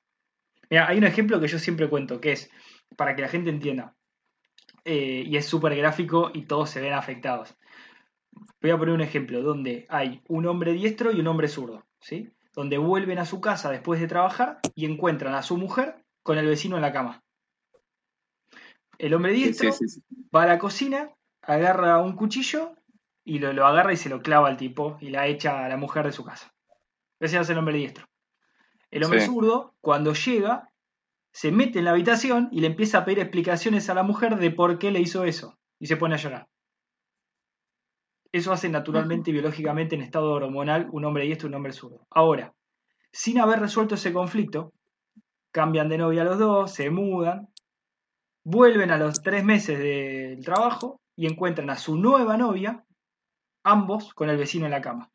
Mira, 0.71 0.89
hay 0.89 0.99
un 0.99 1.05
ejemplo 1.05 1.41
que 1.41 1.49
yo 1.49 1.59
siempre 1.59 1.89
cuento, 1.89 2.21
que 2.21 2.33
es, 2.33 2.51
para 2.97 3.15
que 3.15 3.23
la 3.23 3.29
gente 3.29 3.51
entienda, 3.51 3.95
eh, 4.85 5.25
y 5.27 5.37
es 5.37 5.47
súper 5.47 5.77
gráfico 5.77 6.31
y 6.33 6.47
todos 6.47 6.71
se 6.71 6.81
ven 6.81 6.93
afectados. 6.93 7.55
Voy 8.61 8.71
a 8.71 8.79
poner 8.79 8.95
un 8.95 9.01
ejemplo 9.01 9.43
donde 9.43 9.87
hay 9.89 10.23
un 10.29 10.47
hombre 10.47 10.73
diestro 10.73 11.13
y 11.13 11.21
un 11.21 11.27
hombre 11.27 11.49
zurdo, 11.49 11.87
¿sí? 12.01 12.33
Donde 12.55 12.79
vuelven 12.79 13.19
a 13.19 13.27
su 13.27 13.41
casa 13.41 13.71
después 13.71 14.01
de 14.01 14.09
trabajar 14.09 14.59
y 14.75 14.87
encuentran 14.87 15.35
a 15.35 15.43
su 15.43 15.57
mujer 15.57 16.05
con 16.23 16.39
el 16.39 16.47
vecino 16.47 16.77
en 16.77 16.83
la 16.83 16.93
cama. 16.93 17.23
El 18.99 19.15
hombre 19.15 19.33
diestro 19.33 19.71
va 20.35 20.43
a 20.43 20.47
la 20.47 20.59
cocina, 20.59 21.11
agarra 21.49 21.99
un 21.99 22.15
cuchillo 22.15 22.77
y 23.25 23.39
lo, 23.39 23.53
lo, 23.53 23.67
agarra 23.67 23.93
y 23.93 23.97
se 23.97 24.11
lo 24.11 24.21
clava 24.21 24.49
al 24.49 24.59
tipo 24.59 24.99
y 25.01 25.09
la 25.09 25.27
echa 25.27 25.65
a 25.65 25.69
la 25.69 25.79
mujer 25.79 26.05
de 26.05 26.13
su 26.13 26.23
casa. 26.25 26.53
Ese 27.19 27.39
es 27.39 27.51
el 27.51 27.59
hombre 27.59 27.79
diestro. 27.79 28.07
El 28.91 29.05
hombre 29.05 29.21
zurdo, 29.23 29.75
cuando 29.81 30.13
llega, 30.13 30.71
se 31.33 31.51
mete 31.51 31.79
en 31.79 31.87
la 31.87 31.93
habitación 31.93 32.49
y 32.53 32.61
le 32.61 32.69
empieza 32.69 32.99
a 32.99 33.05
pedir 33.05 33.21
explicaciones 33.21 33.89
a 33.89 33.95
la 33.95 34.03
mujer 34.03 34.37
de 34.37 34.51
por 34.51 34.79
qué 34.79 34.91
le 34.91 35.01
hizo 35.01 35.25
eso. 35.25 35.59
Y 35.79 35.87
se 35.87 35.97
pone 35.97 36.15
a 36.15 36.19
llorar. 36.19 36.49
Eso 38.31 38.53
hace 38.53 38.69
naturalmente 38.69 39.31
y 39.31 39.33
biológicamente 39.33 39.95
en 39.95 40.03
estado 40.03 40.31
hormonal 40.33 40.89
un 40.93 41.07
hombre 41.07 41.25
diestro 41.25 41.49
y 41.49 41.51
un 41.51 41.55
hombre 41.57 41.73
zurdo. 41.73 42.07
Ahora, 42.11 42.53
sin 43.11 43.39
haber 43.39 43.61
resuelto 43.61 43.95
ese 43.95 44.13
conflicto, 44.13 44.75
cambian 45.51 45.89
de 45.89 45.97
novia 45.97 46.25
los 46.25 46.39
dos, 46.39 46.75
se 46.75 46.91
mudan, 46.91 47.49
vuelven 48.45 48.91
a 48.91 48.99
los 48.99 49.23
tres 49.23 49.45
meses 49.45 49.79
del 49.79 50.45
trabajo 50.45 51.01
y 51.19 51.27
encuentran 51.27 51.69
a 51.69 51.77
su 51.77 51.97
nueva 51.97 52.37
novia, 52.37 52.85
ambos 53.65 54.15
con 54.15 54.31
el 54.31 54.37
vecino 54.37 54.67
en 54.67 54.71
la 54.71 54.81
cama. 54.81 55.11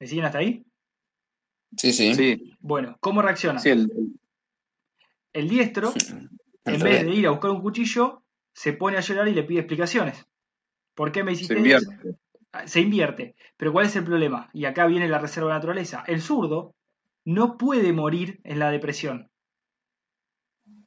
¿Me 0.00 0.06
siguen 0.06 0.24
hasta 0.24 0.38
ahí? 0.38 0.64
Sí, 1.76 1.92
sí. 1.92 2.56
Bueno, 2.60 2.96
¿cómo 2.98 3.20
reacciona? 3.20 3.60
el... 3.62 5.48
diestro, 5.48 5.92
en 6.64 6.80
vez 6.80 7.04
de 7.04 7.10
ir 7.10 7.26
a 7.26 7.32
buscar 7.32 7.50
un 7.50 7.60
cuchillo, 7.60 8.22
se 8.54 8.72
pone 8.72 8.96
a 8.96 9.00
llorar 9.00 9.28
y 9.28 9.34
le 9.34 9.42
pide 9.42 9.60
explicaciones. 9.60 10.26
¿Por 10.94 11.12
qué 11.12 11.22
me 11.22 11.32
hiciste 11.32 11.62
se 11.62 11.74
eso? 11.74 11.90
Ah, 12.52 12.66
se 12.66 12.80
invierte. 12.80 13.34
Pero 13.58 13.70
¿cuál 13.70 13.84
es 13.84 13.96
el 13.96 14.04
problema? 14.04 14.48
Y 14.54 14.64
acá 14.64 14.86
viene 14.86 15.08
la 15.08 15.18
reserva 15.18 15.50
de 15.50 15.56
naturaleza. 15.56 16.04
El 16.06 16.22
zurdo 16.22 16.74
no 17.26 17.58
puede 17.58 17.92
morir 17.92 18.40
en 18.44 18.60
la 18.60 18.70
depresión. 18.70 19.28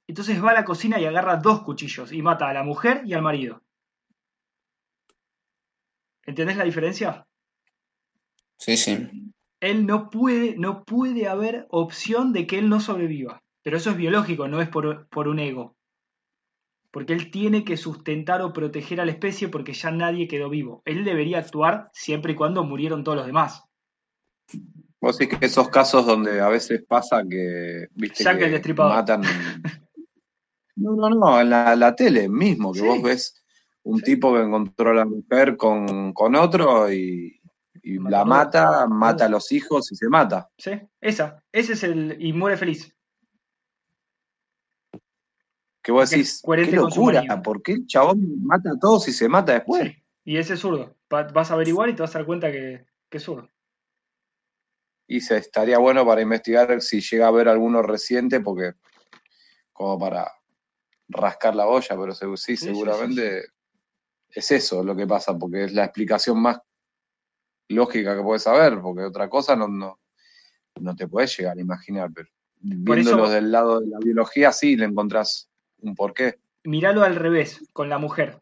Entonces 0.08 0.44
va 0.44 0.50
a 0.50 0.56
la 0.56 0.66
cocina 0.66 1.00
y 1.00 1.06
agarra 1.06 1.36
dos 1.36 1.62
cuchillos 1.62 2.12
y 2.12 2.24
mata 2.24 2.50
a 2.50 2.54
la 2.54 2.64
mujer 2.64 3.04
y 3.06 3.14
al 3.14 3.22
marido. 3.22 3.62
¿Entendés 6.28 6.58
la 6.58 6.66
diferencia? 6.66 7.26
Sí, 8.58 8.78
sí 8.78 9.34
él 9.60 9.86
no 9.86 10.10
puede, 10.10 10.56
no 10.58 10.84
puede 10.84 11.28
haber 11.28 11.68
opción 11.70 12.34
de 12.34 12.48
que 12.48 12.60
él 12.60 12.70
no 12.70 12.80
sobreviva. 12.80 13.42
Pero 13.64 13.78
eso 13.78 13.92
es 13.92 13.98
biológico, 13.98 14.48
no 14.48 14.62
es 14.62 14.70
por, 14.70 15.28
un 15.28 15.40
ego. 15.40 15.76
Porque 16.92 17.14
él 17.14 17.32
tiene 17.32 17.64
que 17.64 17.76
sustentar 17.76 18.42
o 18.42 18.54
proteger 18.54 19.02
a 19.02 19.06
la 19.06 19.12
especie 19.12 19.50
porque 19.50 19.74
ya 19.74 19.92
nadie 19.92 20.28
quedó 20.28 20.50
vivo. 20.50 20.82
Él 20.86 21.04
debería 21.04 21.40
actuar 21.40 21.90
siempre 21.94 22.34
y 22.34 22.36
cuando 22.36 22.64
murieron 22.64 23.04
todos 23.04 23.18
los 23.18 23.28
demás. 23.28 23.64
Vos 25.02 25.18
decís 25.18 25.38
que 25.38 25.46
esos 25.46 25.70
casos 25.70 26.06
donde 26.06 26.40
a 26.40 26.48
veces 26.48 26.84
pasa 26.88 27.24
que, 27.30 27.88
viste, 27.94 28.28
el 28.30 28.38
que 28.38 28.50
Destripador. 28.50 28.96
matan... 28.96 29.22
No, 30.80 30.92
no, 30.96 31.10
no, 31.10 31.42
en 31.42 31.50
la, 31.50 31.76
la 31.76 31.96
tele 31.96 32.30
mismo, 32.30 32.72
que 32.72 32.82
Sí. 32.82 32.86
vos 32.86 33.02
ves 33.02 33.44
un 33.88 34.00
Sí. 34.00 34.04
tipo 34.06 34.34
que 34.34 34.42
encontró 34.42 34.90
a 34.92 34.94
la 34.94 35.06
mujer 35.06 35.56
con, 35.58 36.14
con 36.14 36.36
otro 36.36 36.92
y, 36.92 37.40
la 37.84 38.26
mata, 38.26 38.86
mata 38.88 39.26
a 39.26 39.30
los 39.30 39.50
hijos 39.54 39.92
y 39.92 39.96
se 39.96 40.10
mata. 40.10 40.50
¿Sí? 40.58 40.72
Esa. 41.00 41.42
Ese 41.54 41.74
es 41.74 41.84
el. 41.84 42.18
Y 42.20 42.34
muere 42.34 42.58
feliz. 42.58 42.94
Que 45.82 45.92
vos 45.94 46.10
decís, 46.10 46.42
qué 46.46 46.72
locura. 46.76 47.42
¿por 47.42 47.62
qué 47.62 47.74
el 47.74 47.88
chabón 47.88 48.44
mata 48.44 48.72
a 48.72 48.80
todos 48.80 49.08
y 49.08 49.14
se 49.14 49.30
mata 49.30 49.54
después? 49.54 49.84
Sí. 49.84 50.04
Y 50.26 50.38
ese 50.38 50.56
es 50.56 50.60
zurdo. 50.60 50.98
Va- 51.14 51.24
Vas 51.32 51.50
a 51.52 51.54
averiguar 51.54 51.88
y 51.90 51.96
te 51.96 52.02
vas 52.02 52.14
a 52.16 52.20
dar 52.20 52.26
cuenta 52.26 52.52
que, 52.52 52.86
que 53.10 53.18
es 53.18 53.24
zurdo. 53.24 53.50
Y 55.08 55.22
se 55.22 55.38
estaría 55.38 55.78
bueno 55.78 56.06
para 56.06 56.20
investigar 56.22 56.82
si 56.82 57.00
llega 57.00 57.26
a 57.26 57.30
haber 57.30 57.48
alguno 57.48 57.82
reciente, 57.82 58.42
porque 58.42 58.74
como 59.72 59.98
para 59.98 60.30
rascar 61.08 61.56
la 61.56 61.68
olla, 61.68 61.96
pero 61.98 62.36
sí, 62.36 62.58
seguramente 62.58 63.46
es 64.30 64.52
eso 64.52 64.84
lo 64.84 64.96
que 64.96 65.08
pasa, 65.08 65.38
porque 65.38 65.66
es 65.66 65.74
la 65.74 65.86
explicación 65.86 66.42
más 66.42 66.60
lógica 67.70 68.16
que 68.16 68.24
puedes 68.24 68.44
saber, 68.44 68.80
porque 68.82 69.04
otra 69.04 69.30
cosa 69.30 69.56
no, 69.56 69.68
no, 69.68 70.00
no 70.80 70.96
te 70.96 71.08
puedes 71.08 71.36
llegar 71.38 71.58
a 71.58 71.62
imaginar, 71.62 72.10
pero 72.14 72.28
eso- 72.28 72.34
viéndolo 72.62 73.30
del 73.30 73.52
lado 73.52 73.80
de 73.82 73.88
la 73.88 74.00
biología 74.00 74.52
sí 74.52 74.76
le 74.78 74.86
encontrás 74.86 75.50
un 75.80 75.96
porqué. 75.96 76.40
Míralo 76.64 77.04
al 77.04 77.16
revés, 77.16 77.68
con 77.74 77.90
la 77.90 77.98
mujer. 77.98 78.42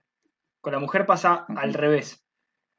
Con 0.61 0.73
la 0.73 0.79
mujer 0.79 1.05
pasa 1.05 1.45
al 1.49 1.73
revés. 1.73 2.23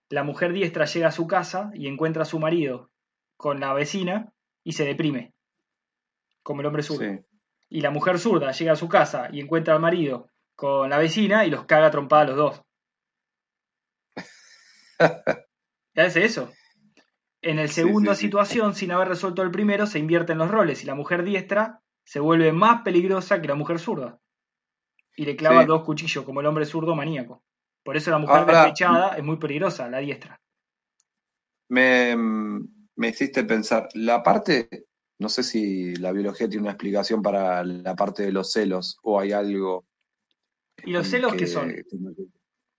La 0.08 0.22
mujer 0.24 0.52
diestra 0.52 0.86
llega 0.86 1.08
a 1.08 1.12
su 1.12 1.26
casa 1.26 1.70
y 1.74 1.86
encuentra 1.88 2.22
a 2.22 2.26
su 2.26 2.38
marido 2.38 2.90
con 3.36 3.60
la 3.60 3.72
vecina 3.74 4.32
y 4.64 4.72
se 4.72 4.84
deprime, 4.84 5.34
como 6.42 6.60
el 6.60 6.66
hombre 6.66 6.82
zurdo. 6.82 7.04
Sí. 7.04 7.20
Y 7.68 7.80
la 7.80 7.90
mujer 7.90 8.18
zurda 8.18 8.52
llega 8.52 8.72
a 8.72 8.76
su 8.76 8.88
casa 8.88 9.28
y 9.32 9.40
encuentra 9.40 9.74
al 9.74 9.80
marido 9.80 10.28
con 10.54 10.88
la 10.90 10.98
vecina 10.98 11.44
y 11.44 11.50
los 11.50 11.64
caga 11.66 11.90
trompada 11.90 12.22
a 12.22 12.26
los 12.26 12.36
dos. 12.36 12.62
¿Ya 14.98 16.04
hace 16.04 16.24
eso? 16.24 16.52
En 17.42 17.58
el 17.58 17.68
sí, 17.68 17.82
sí. 17.82 18.14
situación, 18.14 18.74
sin 18.74 18.90
haber 18.92 19.08
resuelto 19.08 19.42
el 19.42 19.50
primero, 19.50 19.86
se 19.86 19.98
invierten 19.98 20.38
los 20.38 20.50
roles 20.50 20.82
y 20.82 20.86
la 20.86 20.94
mujer 20.94 21.22
diestra 21.22 21.80
se 22.04 22.20
vuelve 22.20 22.52
más 22.52 22.82
peligrosa 22.82 23.40
que 23.40 23.48
la 23.48 23.54
mujer 23.54 23.78
zurda. 23.78 24.18
Y 25.16 25.24
le 25.24 25.36
clava 25.36 25.64
dos 25.64 25.82
cuchillos, 25.84 26.24
como 26.24 26.40
el 26.40 26.46
hombre 26.46 26.66
zurdo 26.66 26.94
maníaco. 26.94 27.42
Por 27.82 27.96
eso 27.96 28.10
la 28.10 28.18
mujer 28.18 28.38
Ahora- 28.38 28.62
despechada 28.62 29.16
es 29.16 29.24
muy 29.24 29.36
peligrosa, 29.36 29.88
la 29.88 29.98
diestra. 29.98 30.40
Me, 31.68 32.14
me 32.16 33.08
hiciste 33.08 33.44
pensar, 33.44 33.88
la 33.94 34.22
parte, 34.22 34.86
no 35.18 35.28
sé 35.28 35.42
si 35.42 35.94
la 35.96 36.12
biología 36.12 36.48
tiene 36.48 36.62
una 36.62 36.72
explicación 36.72 37.22
para 37.22 37.64
la 37.64 37.96
parte 37.96 38.24
de 38.24 38.32
los 38.32 38.52
celos 38.52 38.98
o 39.02 39.18
hay 39.18 39.32
algo. 39.32 39.84
¿Y 40.84 40.92
los 40.92 41.08
celos 41.08 41.32
que 41.32 41.38
qué 41.38 41.46
son? 41.46 41.74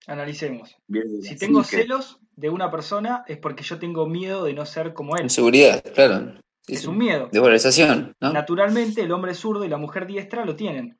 Analicemos. 0.08 0.76
de 0.88 1.22
Si 1.22 1.38
tengo 1.38 1.64
celos 1.64 2.20
de 2.36 2.50
una 2.50 2.72
persona 2.72 3.24
es 3.28 3.38
porque 3.38 3.64
yo 3.64 3.78
tengo 3.78 4.08
miedo 4.08 4.46
de 4.46 4.54
no 4.54 4.66
ser 4.66 4.94
como 4.94 5.18
él. 5.18 5.24
Inseguridad, 5.24 5.84
claro. 5.94 6.40
Es 6.66 6.86
un 6.86 6.98
miedo. 6.98 7.30
Desvalorización, 7.32 8.16
¿no? 8.20 8.32
Naturalmente, 8.34 9.02
el 9.02 9.12
hombre 9.12 9.34
zurdo 9.34 9.64
y 9.66 9.70
la 9.70 9.78
mujer 9.78 10.08
diestra 10.08 10.46
lo 10.46 10.56
tienen. 10.56 10.98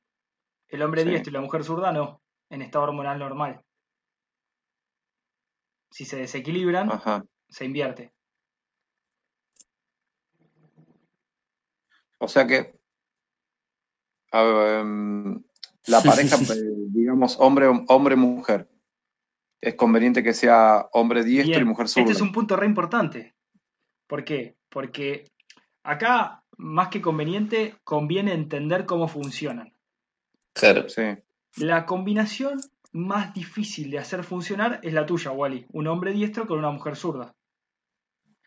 El 0.68 0.82
hombre 0.82 1.04
Sí. 1.04 1.10
diestro 1.10 1.30
y 1.32 1.34
la 1.34 1.42
mujer 1.42 1.64
zurda 1.64 1.92
no, 1.94 2.22
en 2.50 2.62
estado 2.62 2.84
hormonal 2.86 3.18
normal. 3.20 3.62
Si 5.92 6.04
se 6.06 6.18
desequilibran, 6.18 6.92
Ajá. 6.92 7.24
se 7.50 7.64
invierte. 7.66 8.12
O 12.20 12.28
sea 12.28 12.48
que, 12.48 12.78
a 14.32 14.44
ver, 14.44 14.80
em, 14.82 15.44
la 15.88 16.02
pareja, 16.36 16.36
eh, 16.36 16.74
digamos, 16.90 17.38
hombre, 17.40 17.68
hombre-mujer, 17.88 18.68
es 19.62 19.76
conveniente 19.76 20.24
que 20.24 20.34
sea 20.34 20.88
hombre 20.94 21.24
diestro 21.24 21.52
Bien, 21.52 21.62
y 21.64 21.70
mujer 21.70 21.88
zurda. 21.88 22.04
Este 22.04 22.14
es 22.14 22.22
un 22.22 22.32
punto 22.32 22.56
re 22.56 22.66
importante. 22.66 23.36
¿Por 24.08 24.24
qué? 24.24 24.56
Porque 24.70 25.26
acá, 25.84 26.44
más 26.58 26.90
que 26.90 27.02
conveniente, 27.02 27.76
conviene 27.84 28.34
entender 28.34 28.86
cómo 28.86 29.08
funcionan. 29.08 29.74
Claro. 30.54 30.88
Sí, 30.90 31.04
La 31.58 31.86
combinación 31.86 32.60
más 32.94 33.34
difícil 33.34 33.92
de 33.92 34.00
hacer 34.00 34.24
funcionar 34.24 34.80
es 34.84 34.94
la 34.94 35.06
tuya, 35.06 35.32
Wally. 35.32 35.66
Un 35.72 35.88
hombre 35.88 36.14
diestro 36.14 36.48
con 36.48 36.60
una 36.60 36.72
mujer 36.72 36.96
zurda. 36.96 37.36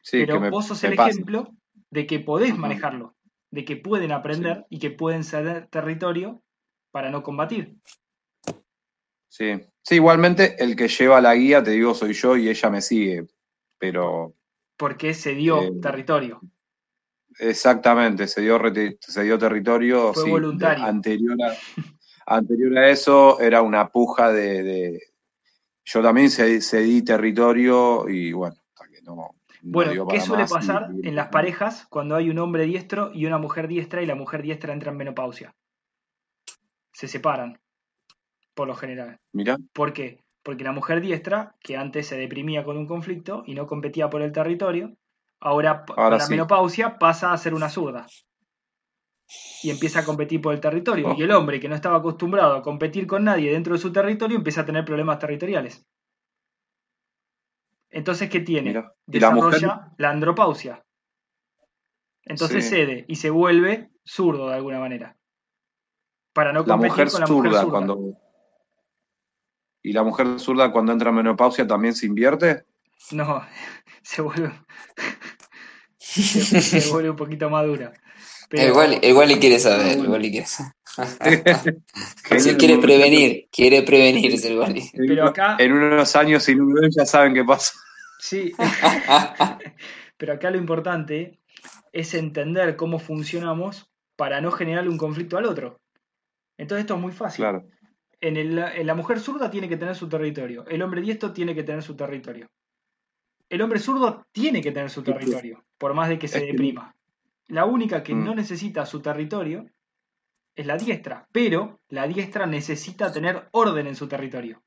sí, 0.03 0.19
Pero 0.21 0.35
que 0.35 0.41
me, 0.41 0.51
vos 0.51 0.67
sos 0.67 0.83
el 0.85 0.97
pasa. 0.97 1.11
ejemplo 1.11 1.49
de 1.91 2.07
que 2.07 2.21
podés 2.21 2.57
manejarlo, 2.57 3.15
de 3.51 3.65
que 3.65 3.77
pueden 3.77 4.13
aprender 4.13 4.65
y 4.71 4.79
que 4.79 4.91
pueden 4.91 5.25
ceder 5.25 5.67
territorio 5.69 6.43
para 6.91 7.11
no 7.11 7.23
combatir. 7.23 7.77
Sí. 9.29 9.61
Sí, 9.83 9.97
igualmente 9.97 10.63
el 10.63 10.77
que 10.77 10.89
lleva 10.89 11.21
la 11.21 11.35
guía, 11.35 11.63
te 11.63 11.73
digo, 11.73 11.95
soy 11.95 12.13
yo 12.13 12.37
y 12.37 12.49
ella 12.49 12.71
me 12.71 12.81
sigue. 12.81 13.27
Pero 13.79 14.35
Porque 14.77 15.15
se 15.15 15.35
dio 15.35 15.63
Eh, 15.63 15.73
territorio. 15.81 16.41
exactamente, 17.39 18.27
se 18.27 18.41
dio, 18.43 18.59
se 19.01 19.23
dio 19.23 19.39
territorio. 19.39 20.13
Fue 20.13 20.25
sí, 20.25 20.31
voluntario. 20.31 20.85
anterior, 20.85 21.37
a, 21.43 21.55
anterior 22.27 22.79
a 22.79 22.91
eso 22.91 23.41
era 23.41 23.63
una 23.63 23.89
puja 23.89 24.33
de. 24.33 24.63
de- 24.63 25.01
yo 25.83 26.03
también 26.03 26.31
cedí, 26.31 27.03
territorio 27.03 28.09
y 28.09 28.33
bueno, 28.33 28.55
hasta 28.75 28.89
que 28.89 29.03
no. 29.03 29.17
no 29.17 29.35
Bueno, 29.63 30.07
¿qué 30.09 30.21
suele 30.21 30.45
pasar 30.47 30.91
y- 31.03 31.09
en 31.09 31.17
las 31.17 31.29
parejas 31.29 31.87
cuando 31.89 32.15
hay 32.17 32.29
un 32.31 32.39
hombre 32.39 32.65
diestro 32.65 33.11
y 33.15 33.27
una 33.27 33.39
mujer 33.39 33.67
diestra 33.67 34.03
y 34.03 34.07
la 34.07 34.15
mujer 34.15 34.43
diestra 34.43 34.73
entra 34.73 34.93
en 34.93 34.99
menopausia? 34.99 35.55
Se 36.93 37.09
separan, 37.09 37.59
por 38.55 38.69
lo 38.69 38.75
general. 38.75 39.19
Mirá, 39.33 39.57
¿Por 39.73 39.93
qué? 39.93 40.23
Porque 40.43 40.65
la 40.65 40.73
mujer 40.73 41.01
diestra, 41.01 41.55
que 41.61 41.77
antes 41.77 42.07
se 42.07 42.17
deprimía 42.17 42.65
con 42.65 42.77
un 42.77 42.87
conflicto 42.87 43.43
y 43.47 43.55
no 43.55 43.67
competía 43.67 44.09
por 44.11 44.23
el 44.23 44.33
territorio, 44.33 44.95
ahora, 45.41 45.85
Ahora 45.89 46.11
con 46.11 46.11
la 46.19 46.21
sí. 46.21 46.31
menopausia 46.31 46.99
pasa 46.99 47.33
a 47.33 47.37
ser 47.39 47.55
una 47.55 47.69
zurda. 47.69 48.07
Y 49.63 49.71
empieza 49.71 50.01
a 50.01 50.05
competir 50.05 50.41
por 50.41 50.53
el 50.55 50.61
territorio. 50.61 51.09
Oh. 51.11 51.15
Y 51.17 51.23
el 51.23 51.31
hombre 51.33 51.61
que 51.61 51.69
no 51.69 51.75
estaba 51.75 51.99
acostumbrado 51.99 52.55
a 52.57 52.63
competir 52.63 53.07
con 53.07 53.25
nadie 53.25 53.53
dentro 53.53 53.75
de 53.75 53.79
su 53.79 53.93
territorio 53.93 54.37
empieza 54.37 54.63
a 54.63 54.65
tener 54.67 54.85
problemas 54.85 55.19
territoriales. 55.19 55.87
Entonces, 57.91 58.31
¿qué 58.31 58.41
tiene? 58.41 58.71
mirá. 58.71 58.81
Y 59.07 59.21
la 59.21 59.31
Desarrolla 59.31 59.43
mujer, 59.43 59.71
la 59.99 60.11
andropausia. 60.11 60.85
Entonces 62.25 62.65
Sí. 62.65 62.71
cede 62.71 63.05
y 63.09 63.17
se 63.17 63.31
vuelve 63.31 63.91
zurdo 64.05 64.49
de 64.49 64.55
alguna 64.55 64.79
manera. 64.79 65.17
Para 66.33 66.53
no 66.53 66.61
la 66.61 66.67
competir 66.67 66.91
mujer 66.91 67.11
con 67.11 67.21
la 67.21 67.27
zurda, 67.27 67.49
mujer 67.49 67.61
zurda. 67.63 67.71
cuando. 67.71 67.99
Y 69.83 69.93
la 69.93 70.03
mujer 70.03 70.39
zurda 70.39 70.71
cuando 70.73 70.93
entra 70.93 71.11
en 71.11 71.17
menopausia 71.17 71.67
también 71.67 71.95
se 71.95 72.07
invierte. 72.07 72.65
No, 73.13 73.43
se 74.03 74.23
vuelve, 74.23 74.53
se, 75.99 76.61
se 76.61 76.91
vuelve 76.91 77.11
un 77.11 77.17
poquito 77.17 77.49
más 77.51 77.67
dura. 77.67 77.93
Pero, 78.49 78.69
Igual, 78.69 78.99
igual 79.05 79.31
y 79.31 79.39
quiere 79.39 79.59
saber, 79.61 79.97
igual 79.99 80.25
y 80.25 80.31
quiere 80.33 80.47
saber. 80.47 80.73
Quiere 82.59 82.79
prevenir, 82.79 83.49
quiere 83.53 83.83
prevenirse 83.83 84.49
el 84.51 84.59
Wally. 84.59 84.91
en- 84.93 85.07
Pero 85.07 85.27
acá- 85.29 85.57
En 85.61 85.73
unos 85.73 86.17
años, 86.17 86.43
si 86.43 86.57
no 86.57 86.65
me 86.65 86.81
ven, 86.81 86.91
ya 86.91 87.07
saben 87.07 87.33
qué 87.33 87.45
pasa. 87.45 87.73
sí, 88.19 88.53
pero 90.17 90.33
acá 90.35 90.51
lo 90.51 90.59
importante 90.59 91.39
es 91.93 92.13
entender 92.15 92.75
cómo 92.77 92.99
funcionamos 92.99 93.89
para 94.17 94.41
no 94.41 94.51
generarle 94.51 94.91
un 94.91 94.99
conflicto 94.99 95.39
al 95.39 95.47
otro. 95.47 95.79
Entonces 96.59 96.83
esto 96.83 96.95
es 96.97 97.01
muy 97.01 97.13
fácil. 97.13 97.37
Claro. 97.45 97.65
En, 98.23 98.37
el- 98.37 98.59
en 98.59 98.87
la 98.87 98.95
mujer 98.95 99.19
zurda 99.21 99.51
tiene 99.51 99.69
que 99.69 99.77
tener 99.79 99.95
su 99.95 100.09
territorio. 100.09 100.67
El 100.67 100.83
hombre 100.83 101.01
diestro 101.01 101.33
tiene 101.33 101.55
que 101.55 101.63
tener 101.63 101.83
su 101.83 101.97
territorio. 101.97 102.49
El 103.49 103.63
hombre 103.63 103.79
zurdo 103.81 104.25
tiene 104.33 104.61
que 104.61 104.73
tener 104.73 104.91
su 104.91 105.03
territorio, 105.03 105.65
por 105.79 105.95
más 105.95 106.09
de 106.09 106.19
que 106.19 106.29
se 106.29 106.41
deprima. 106.45 106.95
La 107.49 107.65
única 107.65 108.03
que 108.03 108.15
Mm. 108.15 108.25
no 108.25 108.35
necesita 108.35 108.87
su 108.87 109.01
territorio 109.03 109.67
es 110.55 110.67
la 110.67 110.77
diestra, 110.77 111.27
pero 111.33 111.81
la 111.89 112.07
diestra 112.07 112.47
necesita 112.47 113.11
tener 113.11 113.49
orden 113.53 113.87
en 113.87 113.97
su 113.97 114.07
territorio. 114.07 114.63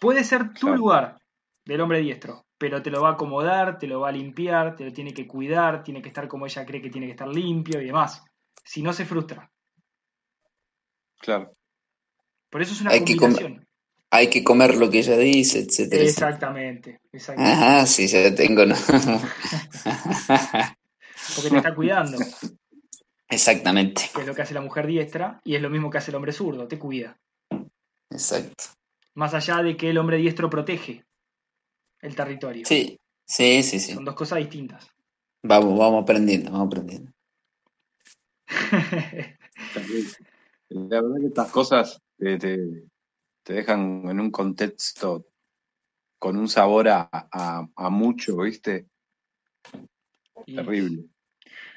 Puede 0.00 0.24
ser 0.24 0.52
tu 0.54 0.66
Claro. 0.66 0.76
lugar 0.76 1.18
del 1.64 1.80
hombre 1.80 2.00
diestro, 2.00 2.46
pero 2.58 2.82
te 2.82 2.90
lo 2.90 3.02
va 3.02 3.10
a 3.10 3.12
acomodar, 3.12 3.78
te 3.78 3.86
lo 3.86 4.00
va 4.00 4.08
a 4.08 4.12
limpiar, 4.12 4.76
te 4.76 4.84
lo 4.84 4.92
tiene 4.92 5.12
que 5.12 5.26
cuidar, 5.26 5.82
tiene 5.82 6.02
que 6.02 6.08
estar 6.08 6.28
como 6.28 6.46
ella 6.46 6.64
cree 6.66 6.82
que 6.82 6.90
tiene 6.90 7.06
que 7.06 7.12
estar 7.12 7.28
limpio 7.28 7.80
y 7.80 7.86
demás. 7.86 8.24
Si 8.64 8.82
no 8.82 8.92
se 8.92 9.04
frustra. 9.04 9.50
Claro. 11.26 11.52
Por 12.50 12.62
eso 12.62 12.72
es 12.72 12.80
una 12.82 12.92
Hay 12.92 13.04
que 13.04 13.16
combinación. 13.16 13.66
Hay 14.12 14.30
que 14.30 14.44
comer 14.44 14.76
lo 14.76 14.88
que 14.88 15.00
ella 15.00 15.16
dice, 15.16 15.58
etcétera. 15.58 16.04
etcétera. 16.04 16.28
Exactamente, 16.28 17.00
exactamente. 17.12 17.64
Ajá, 17.64 17.84
sí, 17.84 18.06
ya 18.06 18.32
tengo. 18.32 18.64
¿no? 18.64 18.76
Porque 21.34 21.50
te 21.50 21.56
está 21.56 21.74
cuidando. 21.74 22.16
Exactamente. 23.28 24.08
que 24.14 24.20
es 24.20 24.26
lo 24.28 24.36
que 24.36 24.42
hace 24.42 24.54
la 24.54 24.60
mujer 24.60 24.86
diestra, 24.86 25.40
y 25.42 25.56
es 25.56 25.62
lo 25.62 25.68
mismo 25.68 25.90
que 25.90 25.98
hace 25.98 26.12
el 26.12 26.14
hombre 26.14 26.30
zurdo, 26.30 26.68
te 26.68 26.78
cuida. 26.78 27.18
Exacto. 28.08 28.66
Más 29.14 29.34
allá 29.34 29.64
de 29.64 29.76
que 29.76 29.90
el 29.90 29.98
hombre 29.98 30.18
diestro 30.18 30.48
protege 30.48 31.04
el 32.02 32.14
territorio. 32.14 32.64
Sí, 32.64 33.00
sí, 33.24 33.64
sí, 33.64 33.80
sí. 33.80 33.94
Son 33.94 34.04
dos 34.04 34.14
cosas 34.14 34.38
distintas. 34.38 34.88
Vamos, 35.42 35.76
vamos 35.76 36.04
aprendiendo, 36.04 36.52
vamos 36.52 36.68
aprendiendo. 36.68 37.10
La 40.68 41.00
verdad 41.00 41.16
que 41.20 41.26
estas 41.28 41.50
cosas 41.50 42.02
te, 42.18 42.38
te- 42.38 42.84
te 43.44 43.52
dejan 43.52 44.08
en 44.08 44.20
un 44.20 44.30
contexto 44.30 45.26
con 46.18 46.36
un 46.36 46.48
sabor 46.48 46.88
a, 46.88 47.08
a- 47.12 47.68
a 47.76 47.90
mucho, 47.90 48.38
¿viste? 48.38 48.86
Y 50.46 50.56
Terrible. 50.56 51.04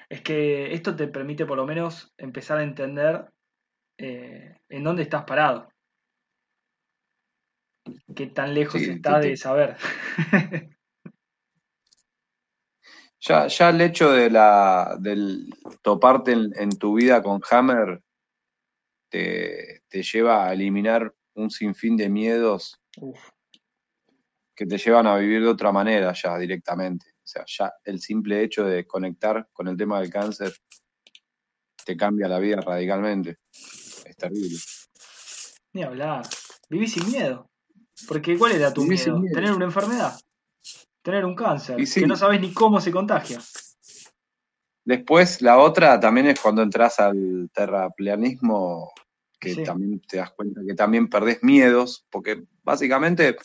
Es 0.09 0.21
que 0.21 0.73
esto 0.73 0.95
te 0.95 1.07
permite 1.07 1.45
por 1.45 1.57
lo 1.57 1.65
menos 1.67 2.11
empezar 2.17 2.57
a 2.57 2.63
entender 2.63 3.31
eh, 3.97 4.57
en 4.69 4.83
dónde 4.83 5.03
estás 5.03 5.23
parado. 5.25 5.69
Qué 8.15 8.27
tan 8.27 8.53
lejos 8.53 8.81
Sí, 8.81 8.99
te- 9.01 9.19
de 9.19 9.37
saber. 9.37 9.77
Ya, 13.21 13.47
ya 13.47 13.69
el 13.69 13.81
hecho 13.81 14.11
de 14.11 14.29
la 14.29 14.97
del 14.99 15.53
toparte 15.81 16.31
en, 16.31 16.51
en 16.55 16.69
tu 16.79 16.95
vida 16.95 17.21
con 17.21 17.41
Hammer 17.51 18.01
te, 19.09 19.83
te 19.87 20.03
lleva 20.03 20.47
a 20.47 20.53
eliminar 20.53 21.13
un 21.33 21.49
sinfín 21.49 21.97
de 21.97 22.09
miedos 22.09 22.79
Uf, 22.97 23.19
que 24.55 24.65
te 24.65 24.77
llevan 24.77 25.07
a 25.07 25.15
vivir 25.15 25.41
de 25.41 25.47
otra 25.47 25.71
manera 25.71 26.13
ya 26.13 26.37
directamente. 26.37 27.05
O 27.23 27.27
sea, 27.31 27.45
ya 27.47 27.71
el 27.85 28.01
simple 28.01 28.43
hecho 28.43 28.65
de 28.65 28.85
conectar 28.85 29.47
con 29.53 29.69
el 29.69 29.77
tema 29.77 30.01
del 30.01 30.09
cáncer 30.09 30.53
te 31.85 31.95
cambia 31.95 32.27
la 32.27 32.39
vida 32.39 32.59
radicalmente. 32.59 33.37
Es 33.51 34.17
terrible. 34.17 34.57
ni 35.71 35.83
hablar. 35.83 36.25
Viví 36.69 36.87
sin 36.87 37.09
miedo. 37.09 37.49
Porque 38.05 38.37
¿cuál 38.37 38.51
era 38.51 38.73
tu 38.73 38.83
miedo? 38.83 39.19
miedo. 39.19 39.33
Tener 39.33 39.53
una 39.53 39.65
enfermedad. 39.65 40.19
Tener 41.01 41.23
un 41.23 41.35
cáncer. 41.35 41.85
Sí. 41.87 42.01
Que 42.01 42.07
no 42.07 42.17
sabes 42.17 42.41
ni 42.41 42.51
cómo 42.51 42.81
se 42.81 42.91
contagia. 42.91 43.39
Después, 44.89 45.43
la 45.43 45.59
otra 45.59 45.99
también 45.99 46.25
es 46.25 46.39
cuando 46.39 46.63
entras 46.63 46.99
al 46.99 47.51
terraplanismo, 47.53 48.91
que 49.39 49.53
Sí. 49.53 49.63
también 49.63 50.01
te 50.01 50.17
das 50.17 50.31
cuenta 50.31 50.61
que 50.65 50.73
también 50.73 51.07
perdés 51.07 51.43
miedos, 51.43 52.07
porque 52.09 52.43
básicamente 52.63 53.37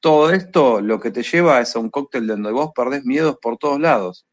todo 0.00 0.30
esto 0.32 0.80
lo 0.80 0.98
que 1.00 1.10
te 1.10 1.22
lleva 1.22 1.60
es 1.60 1.76
a 1.76 1.80
un 1.80 1.90
cóctel 1.90 2.26
donde 2.26 2.50
vos 2.50 2.70
perdés 2.74 3.04
miedos 3.04 3.36
por 3.42 3.58
todos 3.58 3.78
lados. 3.78 4.26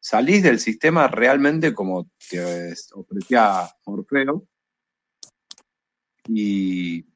Salís 0.00 0.42
del 0.42 0.58
sistema 0.58 1.06
realmente 1.06 1.72
como 1.72 2.10
te 2.28 2.74
ofrecía 2.92 3.68
Orfeo 3.84 4.44
y 6.26 7.06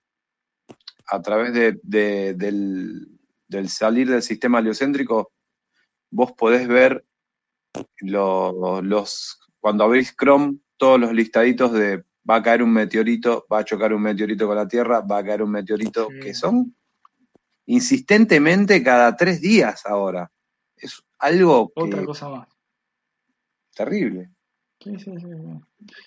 a 1.06 1.20
través 1.20 1.52
de- 1.52 1.80
de- 1.82 2.34
del, 2.34 3.08
del 3.48 3.68
salir 3.68 4.08
del 4.08 4.22
sistema 4.22 4.60
heliocéntrico 4.60 5.32
vos 6.12 6.30
podés 6.30 6.68
ver 6.68 7.04
lo- 8.00 8.82
los, 8.82 9.38
cuando 9.60 9.84
abrís 9.84 10.14
Chrome, 10.16 10.58
todos 10.76 10.98
los 11.00 11.12
listaditos 11.12 11.72
de 11.72 12.04
va 12.28 12.36
a 12.36 12.42
caer 12.42 12.62
un 12.62 12.72
meteorito, 12.72 13.46
va 13.52 13.58
a 13.58 13.64
chocar 13.64 13.92
un 13.92 14.02
meteorito 14.02 14.46
con 14.46 14.56
la 14.56 14.68
Tierra, 14.68 15.00
va 15.00 15.18
a 15.18 15.24
caer 15.24 15.42
un 15.42 15.50
meteorito, 15.50 16.08
Sí. 16.10 16.20
que 16.20 16.34
son 16.34 16.74
insistentemente 17.66 18.82
cada 18.82 19.16
tres 19.16 19.40
días 19.40 19.84
ahora. 19.86 20.30
Es 20.76 21.02
algo 21.18 21.68
que 21.74 21.82
Otra 21.82 22.04
cosa 22.04 22.28
más. 22.28 22.48
terrible. 23.74 24.30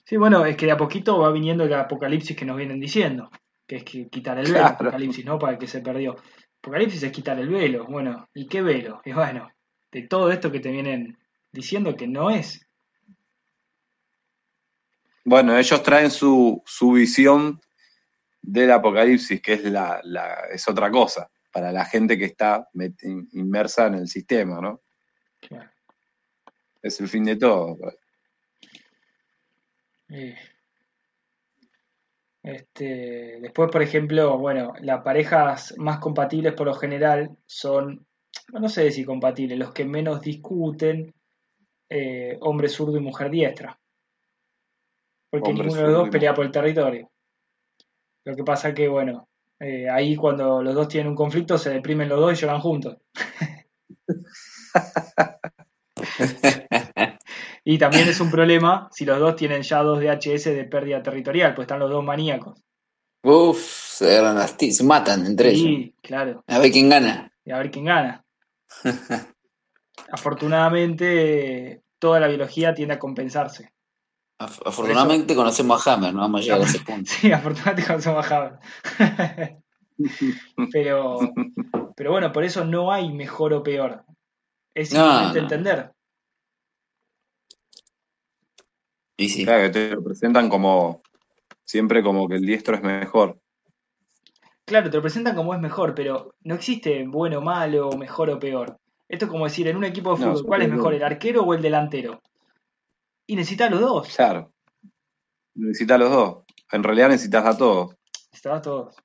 Sí, 0.05 0.17
bueno, 0.17 0.45
es 0.45 0.57
que 0.57 0.65
de 0.65 0.71
a 0.71 0.77
poquito 0.77 1.19
va 1.19 1.31
viniendo 1.31 1.63
el 1.63 1.73
apocalipsis 1.73 2.35
que 2.35 2.45
nos 2.45 2.57
vienen 2.57 2.79
diciendo, 2.79 3.29
que 3.67 3.77
es 3.77 3.83
que 3.83 4.07
quitar 4.09 4.37
el 4.39 4.45
velo, 4.45 4.57
Claro. 4.59 4.75
apocalipsis, 4.75 5.25
¿no? 5.25 5.37
Para 5.37 5.53
el 5.53 5.59
que 5.59 5.67
se 5.67 5.81
perdió. 5.81 6.15
Apocalipsis 6.59 7.03
es 7.03 7.11
quitar 7.11 7.37
el 7.39 7.49
velo, 7.49 7.85
bueno, 7.85 8.29
¿y 8.33 8.47
qué 8.47 8.61
velo? 8.61 9.01
Y 9.05 9.13
bueno, 9.13 9.51
de 9.91 10.03
todo 10.07 10.31
esto 10.31 10.51
que 10.51 10.59
te 10.59 10.71
vienen 10.71 11.17
diciendo 11.53 11.95
que 11.95 12.07
no 12.07 12.29
es. 12.29 12.65
Bueno, 15.23 15.57
ellos 15.57 15.81
traen 15.83 16.11
su, 16.11 16.61
su 16.65 16.91
visión 16.91 17.61
del 18.41 18.71
apocalipsis, 18.71 19.41
que 19.41 19.53
es, 19.53 19.63
la, 19.63 20.01
la- 20.03 20.47
es 20.51 20.67
otra 20.67 20.91
cosa, 20.91 21.29
para 21.51 21.71
la 21.71 21.85
gente 21.85 22.17
que 22.17 22.25
está 22.25 22.67
inmersa 23.31 23.87
en 23.87 23.93
el 23.93 24.07
sistema, 24.09 24.59
¿no? 24.59 24.81
Claro. 25.39 25.69
Es 26.81 26.99
el 26.99 27.07
fin 27.07 27.23
de 27.23 27.37
todo. 27.37 27.77
Eh, 30.09 30.35
Este, 32.43 33.39
después, 33.39 33.71
por 33.71 33.81
ejemplo, 33.81 34.37
bueno, 34.37 34.73
las 34.81 35.01
parejas 35.01 35.73
más 35.77 35.99
compatibles 35.99 36.51
por 36.51 36.67
lo 36.67 36.73
general 36.73 37.37
son, 37.45 38.05
no 38.51 38.67
sé 38.67 38.91
si 38.91 39.05
compatibles, 39.05 39.57
los 39.57 39.71
que 39.71 39.85
menos 39.85 40.19
discuten, 40.19 41.13
eh, 41.95 42.37
hombre 42.41 42.69
zurdo 42.69 42.97
y 42.97 43.01
mujer 43.01 43.29
diestra. 43.29 43.79
Porque 45.29 45.51
Hombre 45.51 45.65
ninguno 45.65 45.81
de 45.81 45.87
los 45.87 46.01
dos 46.01 46.09
pelea 46.09 46.33
por 46.33 46.45
el 46.45 46.51
territorio. 46.51 47.11
Lo 48.25 48.35
que 48.35 48.43
pasa 48.43 48.73
que, 48.73 48.87
bueno, 48.87 49.27
eh, 49.59 49.87
ahí 49.89 50.15
cuando 50.15 50.63
los 50.63 50.73
dos 50.73 50.87
tienen 50.87 51.09
un 51.09 51.15
conflicto 51.15 51.57
se 51.57 51.69
deprimen 51.69 52.09
los 52.09 52.19
dos 52.19 52.33
y 52.33 52.41
lloran 52.41 52.61
juntos. 52.61 52.97
Y 57.65 57.77
también 57.77 58.09
es 58.09 58.19
un 58.19 58.29
problema 58.29 58.89
si 58.91 59.05
los 59.05 59.19
dos 59.19 59.37
tienen 59.37 59.61
ya 59.61 59.81
dos 59.81 60.01
DHS 60.01 60.43
de 60.45 60.65
pérdida 60.65 61.01
territorial, 61.01 61.55
pues 61.55 61.63
están 61.63 61.79
los 61.79 61.89
dos 61.89 62.03
maníacos. 62.03 62.61
Uf, 63.23 63.57
se 63.57 64.17
agarran 64.17 64.35
las 64.35 64.51
se 64.51 64.83
matan 64.83 65.25
entre 65.25 65.51
ellos. 65.51 65.61
Sí, 65.61 65.95
claro. 66.01 66.43
A 66.45 66.59
ver 66.59 66.71
quién 66.71 66.89
gana. 66.89 67.31
Y 67.45 67.51
a 67.51 67.57
ver 67.57 67.71
quién 67.71 67.85
gana. 67.85 68.25
Afortunadamente, 70.11 71.82
toda 72.03 72.19
la 72.19 72.27
biología 72.27 72.73
tiende 72.73 72.95
a 72.95 72.99
compensarse. 72.99 73.71
Af- 74.37 74.61
Afortunadamente 74.65 75.35
conocemos 75.35 75.87
a 75.87 75.93
Hammer, 75.93 76.13
no 76.13 76.19
vamos 76.19 76.41
a 76.41 76.43
llegar 76.43 76.59
a 76.59 76.63
ese 76.65 76.79
punto. 76.79 77.09
Sí, 77.21 77.31
afortunadamente 77.31 77.87
conocemos 77.87 78.29
a 78.29 78.37
Haber. 78.37 78.59
pero, 80.73 81.19
pero 81.95 82.11
bueno, 82.11 82.33
por 82.33 82.43
eso 82.43 82.65
no 82.65 82.91
hay 82.91 83.09
mejor 83.13 83.53
o 83.53 83.63
peor. 83.63 84.03
Es 84.75 84.91
No, 84.91 84.99
simplemente 84.99 85.37
no. 85.37 85.43
entender. 85.43 85.93
Y 89.15 89.29
sí, 89.29 89.45
Claro, 89.45 89.63
que 89.63 89.69
te 89.69 89.89
lo 89.91 90.03
presentan 90.03 90.49
como 90.49 91.03
siempre 91.63 92.03
como 92.03 92.27
que 92.27 92.35
el 92.35 92.45
diestro 92.45 92.75
es 92.75 92.83
mejor. 92.83 93.39
Claro, 94.65 94.89
te 94.89 94.97
lo 94.97 95.01
presentan 95.01 95.37
como 95.37 95.53
es 95.53 95.61
mejor, 95.61 95.95
pero 95.95 96.35
no 96.41 96.55
existe 96.55 97.05
bueno, 97.07 97.39
malo, 97.39 97.91
mejor 97.91 98.29
o 98.29 98.39
peor. 98.39 98.77
Esto 99.07 99.25
es 99.25 99.31
como 99.31 99.45
decir, 99.45 99.67
en 99.67 99.77
un 99.77 99.83
equipo 99.83 100.15
de 100.15 100.25
No, 100.25 100.31
fútbol, 100.31 100.45
¿cuál 100.45 100.61
es 100.63 100.69
mejor, 100.69 100.93
el 100.93 101.03
arquero 101.03 101.43
o 101.43 101.53
el 101.53 101.61
delantero? 101.61 102.21
Y 103.27 103.35
necesitas 103.35 103.71
los 103.71 103.79
dos. 103.79 104.15
Claro. 104.15 104.51
Necesitas 105.55 105.99
los 105.99 106.09
dos. 106.09 106.37
En 106.71 106.83
realidad 106.83 107.09
necesitas 107.09 107.45
a 107.45 107.57
todos. 107.57 107.95
Necesitas 108.31 108.57
a 108.57 108.61
todos. 108.61 108.95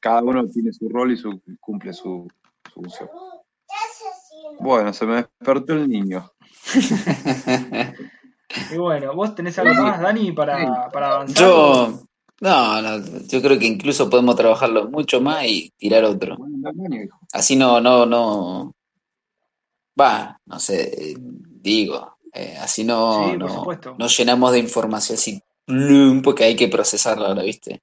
Cada 0.00 0.22
uno 0.22 0.46
tiene 0.46 0.72
su 0.72 0.88
rol 0.88 1.12
y 1.12 1.16
su, 1.16 1.40
cumple 1.60 1.92
su, 1.92 2.28
su 2.66 2.72
función. 2.72 3.08
Bueno, 4.60 4.92
se 4.92 5.06
me 5.06 5.16
despertó 5.16 5.72
el 5.72 5.88
niño. 5.88 6.30
Y 8.72 8.76
bueno, 8.76 9.14
¿vos 9.14 9.34
tenés 9.34 9.58
algo 9.58 9.82
más, 9.82 10.00
Dani, 10.00 10.32
para, 10.32 10.88
para 10.90 11.14
avanzar? 11.14 11.36
yo, 11.36 12.04
no, 12.40 12.82
no, 12.82 13.04
yo 13.26 13.42
creo 13.42 13.58
que 13.58 13.66
incluso 13.66 14.08
podemos 14.08 14.36
trabajarlo 14.36 14.88
mucho 14.90 15.20
más 15.20 15.44
y 15.46 15.70
tirar 15.76 16.04
otro. 16.04 16.36
Así 17.32 17.56
no, 17.56 17.80
no, 17.80 18.06
no, 18.06 18.74
va, 20.00 20.40
no 20.46 20.58
sé, 20.58 21.10
eh, 21.12 21.16
digo, 21.18 22.18
eh, 22.32 22.56
así 22.60 22.84
no, 22.84 23.34
Sí, 23.34 23.36
no, 23.36 24.06
llenamos 24.08 24.52
de 24.52 24.58
información 24.58 25.16
así, 25.16 25.40
plum, 25.64 26.22
porque 26.22 26.44
hay 26.44 26.56
que 26.56 26.68
procesarla 26.68 27.28
ahora, 27.28 27.42
¿viste? 27.42 27.82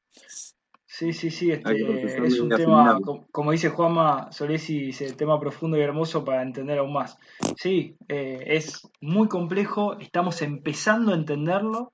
Sí, 0.86 1.14
sí, 1.14 1.32
sí, 1.32 1.52
este, 1.52 2.26
es 2.28 2.40
un 2.42 2.54
tema, 2.54 3.00
co- 3.02 3.26
como 3.32 3.52
dice 3.52 3.70
Juanma 3.70 4.32
Solesi, 4.32 4.78
dice, 4.80 5.14
tema 5.14 5.40
profundo 5.40 5.78
y 5.78 5.82
hermoso 5.82 6.24
para 6.26 6.44
entender 6.44 6.80
aún 6.80 6.94
más. 6.94 7.18
Sí, 7.56 7.96
eh, 8.08 8.44
es 8.46 8.88
muy 9.00 9.28
complejo, 9.30 9.98
estamos 10.00 10.42
empezando 10.42 11.14
a 11.14 11.16
entenderlo 11.16 11.94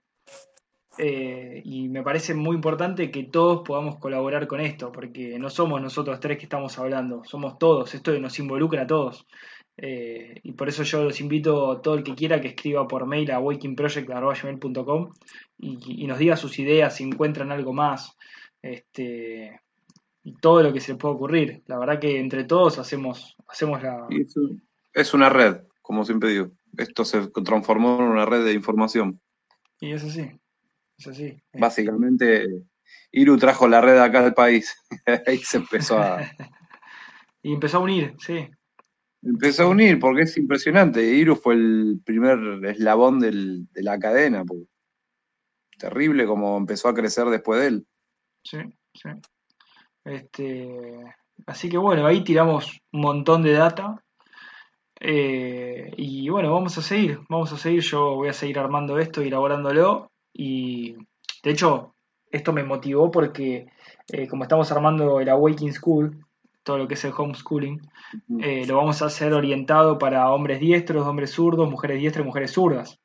eh, 0.97 1.61
y 1.63 1.89
me 1.89 2.01
parece 2.03 2.33
muy 2.33 2.55
importante 2.55 3.11
que 3.11 3.23
todos 3.25 3.61
podamos 3.65 3.97
colaborar 3.99 4.47
con 4.47 4.61
esto, 4.61 4.91
porque 4.91 5.37
no 5.37 5.49
somos 5.49 5.79
nosotros 5.81 6.19
tres 6.19 6.37
que 6.39 6.45
estamos 6.45 6.77
hablando, 6.79 7.23
somos 7.23 7.57
todos, 7.59 7.93
esto 7.93 8.17
nos 8.19 8.39
involucra 8.39 8.83
a 8.83 8.87
todos. 8.87 9.27
Eh, 9.77 10.39
y 10.43 10.53
por 10.53 10.69
eso 10.69 10.83
yo 10.83 11.03
los 11.03 11.21
invito 11.21 11.71
a 11.71 11.81
todo 11.81 11.95
el 11.95 12.03
que 12.03 12.15
quiera 12.15 12.41
que 12.41 12.49
escriba 12.49 12.87
por 12.87 13.05
mail 13.05 13.29
a 13.31 13.39
wakingproject.com 13.39 15.13
y, 15.59 16.03
y 16.03 16.07
nos 16.07 16.17
diga 16.17 16.35
sus 16.35 16.57
ideas, 16.57 16.95
si 16.95 17.03
encuentran 17.03 17.51
algo 17.51 17.73
más 17.73 18.17
este, 18.61 19.61
y 20.23 20.33
todo 20.35 20.61
lo 20.63 20.73
que 20.73 20.79
se 20.79 20.91
les 20.91 20.99
pueda 20.99 21.15
ocurrir. 21.15 21.63
La 21.67 21.77
verdad 21.77 21.99
que 21.99 22.19
entre 22.19 22.43
todos 22.43 22.79
hacemos, 22.79 23.35
hacemos 23.47 23.81
la... 23.81 24.07
Es 24.93 25.13
una 25.13 25.29
red, 25.29 25.61
como 25.81 26.03
siempre 26.03 26.31
digo. 26.31 26.51
Esto 26.77 27.05
se 27.05 27.27
transformó 27.29 27.97
en 27.99 28.09
una 28.09 28.25
red 28.25 28.43
de 28.43 28.53
información. 28.53 29.21
Y 29.79 29.91
es 29.91 30.03
así. 30.03 30.29
Es 30.97 31.07
así. 31.07 31.41
Básicamente, 31.53 32.47
Iru 33.11 33.37
trajo 33.37 33.67
la 33.67 33.81
red 33.81 33.97
acá 33.99 34.25
al 34.25 34.33
país. 34.33 34.75
Ahí 35.27 35.37
se 35.37 35.57
empezó 35.57 35.99
a. 35.99 36.19
y 37.43 37.53
empezó 37.53 37.77
a 37.77 37.81
unir, 37.81 38.15
sí. 38.19 38.49
Empezó 39.21 39.63
a 39.63 39.67
unir 39.67 39.99
porque 39.99 40.23
es 40.23 40.37
impresionante. 40.37 41.03
Iru 41.03 41.35
fue 41.35 41.55
el 41.55 41.99
primer 42.05 42.63
eslabón 42.65 43.19
de 43.19 43.65
la 43.83 43.99
cadena. 43.99 44.43
Terrible 45.77 46.25
como 46.25 46.57
empezó 46.57 46.89
a 46.89 46.93
crecer 46.93 47.25
después 47.27 47.61
de 47.61 47.67
él. 47.67 47.87
Sí, 48.43 48.57
sí. 48.93 49.09
Este, 50.05 51.03
así 51.45 51.69
que 51.69 51.77
bueno, 51.77 52.05
ahí 52.05 52.23
tiramos 52.23 52.79
un 52.91 53.01
montón 53.01 53.43
de 53.43 53.53
data. 53.53 54.03
Eh, 54.99 55.93
y 55.97 56.29
bueno, 56.29 56.51
vamos 56.51 56.77
a 56.77 56.81
seguir, 56.81 57.19
vamos 57.29 57.51
a 57.53 57.57
seguir. 57.57 57.81
Yo 57.81 58.15
voy 58.15 58.29
a 58.29 58.33
seguir 58.33 58.59
armando 58.59 58.97
esto 58.99 59.21
y 59.21 59.27
elaborándolo. 59.27 60.11
Y 60.33 60.95
de 61.43 61.51
hecho, 61.51 61.95
esto 62.31 62.53
me 62.53 62.63
motivó 62.63 63.11
porque 63.11 63.67
eh, 64.07 64.27
como 64.27 64.43
estamos 64.43 64.71
armando 64.71 65.19
el 65.19 65.29
Awakening 65.29 65.73
School, 65.73 66.25
todo 66.67 66.77
lo 66.77 66.87
que 66.87 66.95
es 66.95 67.05
el 67.05 67.13
homeschooling, 67.17 67.79
eh, 68.41 68.65
lo 68.67 68.75
vamos 68.75 69.01
a 69.01 69.05
hacer 69.05 69.31
orientado 69.31 69.97
para 69.97 70.29
hombres 70.29 70.59
diestros, 70.59 71.07
hombres 71.07 71.31
zurdos, 71.31 71.71
mujeres 71.71 71.97
diestras 71.97 72.25
y 72.25 72.27
mujeres 72.27 72.51
zurdas, 72.51 72.99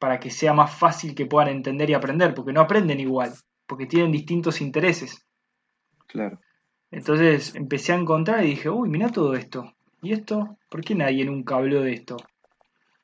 para 0.00 0.18
que 0.18 0.30
sea 0.30 0.52
más 0.52 0.74
fácil 0.76 1.14
que 1.14 1.26
puedan 1.26 1.48
entender 1.48 1.88
y 1.88 1.94
aprender, 1.94 2.34
porque 2.34 2.52
no 2.52 2.60
aprenden 2.60 2.98
igual, 2.98 3.32
porque 3.68 3.86
tienen 3.86 4.10
distintos 4.10 4.60
intereses. 4.60 5.24
Claro. 6.08 6.40
Entonces 6.90 7.54
empecé 7.54 7.92
a 7.92 7.96
encontrar 7.96 8.44
y 8.44 8.48
dije, 8.48 8.68
uy, 8.68 8.88
mira 8.88 9.10
todo 9.10 9.34
esto. 9.34 9.72
¿Y 10.02 10.12
esto? 10.12 10.58
¿Por 10.68 10.80
qué 10.80 10.96
nadie 10.96 11.24
nunca 11.24 11.54
habló 11.54 11.82
de 11.82 11.92
esto? 11.92 12.16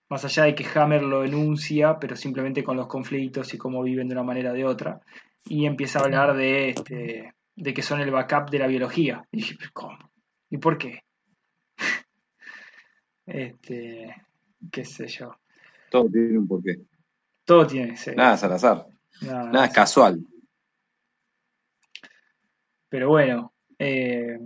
Más 0.09 0.25
allá 0.25 0.43
de 0.43 0.57
que 0.57 0.67
Hammer 0.75 1.05
lo 1.05 1.23
enuncia, 1.23 2.01
pero 2.01 2.17
simplemente 2.17 2.65
con 2.65 2.77
los 2.77 2.89
conflictos 2.89 3.55
y 3.55 3.59
cómo 3.59 3.81
viven 3.85 4.09
de 4.09 4.15
una 4.15 4.25
manera 4.25 4.51
o 4.51 4.55
de 4.55 4.65
otra. 4.65 5.01
Y 5.45 5.67
empieza 5.67 6.01
a 6.01 6.03
hablar 6.03 6.37
de, 6.37 6.71
este, 6.71 7.33
de 7.61 7.75
que 7.75 7.83
son 7.83 8.01
el 8.01 8.11
backup 8.11 8.51
de 8.51 8.59
la 8.59 8.67
biología. 8.67 9.27
Y 9.31 9.39
dije, 9.39 9.55
"¿Pero 9.59 9.71
¿cómo? 9.73 9.99
¿Y 10.49 10.59
por 10.59 10.79
qué? 10.79 11.05
este, 13.27 14.15
qué 14.73 14.85
sé 14.85 15.07
yo. 15.09 15.37
Todo 15.91 16.09
tiene 16.11 16.39
un 16.39 16.49
porqué. 16.49 16.81
Todo 17.45 17.67
tiene 17.67 17.95
ese. 17.95 18.15
Nada 18.15 18.35
es 18.35 18.45
al 18.45 18.53
azar. 18.53 18.87
nada, 19.23 19.51
Nada 19.51 19.67
es 19.67 19.73
casual. 19.75 20.21
Pero 22.89 23.09
bueno, 23.09 23.53
eh, 23.79 24.39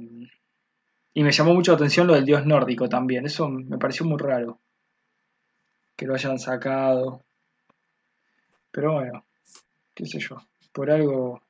y 1.14 1.22
me 1.22 1.32
llamó 1.32 1.54
mucho 1.54 1.72
la 1.72 1.76
atención 1.76 2.06
lo 2.06 2.14
del 2.14 2.24
dios 2.24 2.44
nórdico 2.44 2.88
también. 2.88 3.24
Eso 3.26 3.48
me 3.48 3.78
pareció 3.78 4.04
muy 4.04 4.18
raro. 4.18 4.60
Que 5.96 6.06
lo 6.06 6.14
hayan 6.14 6.38
sacado. 6.38 7.22
Pero 8.72 8.94
bueno, 8.94 9.24
qué 9.94 10.04
sé 10.04 10.18
yo. 10.18 10.36
Por 10.72 10.90
algo. 10.90 11.40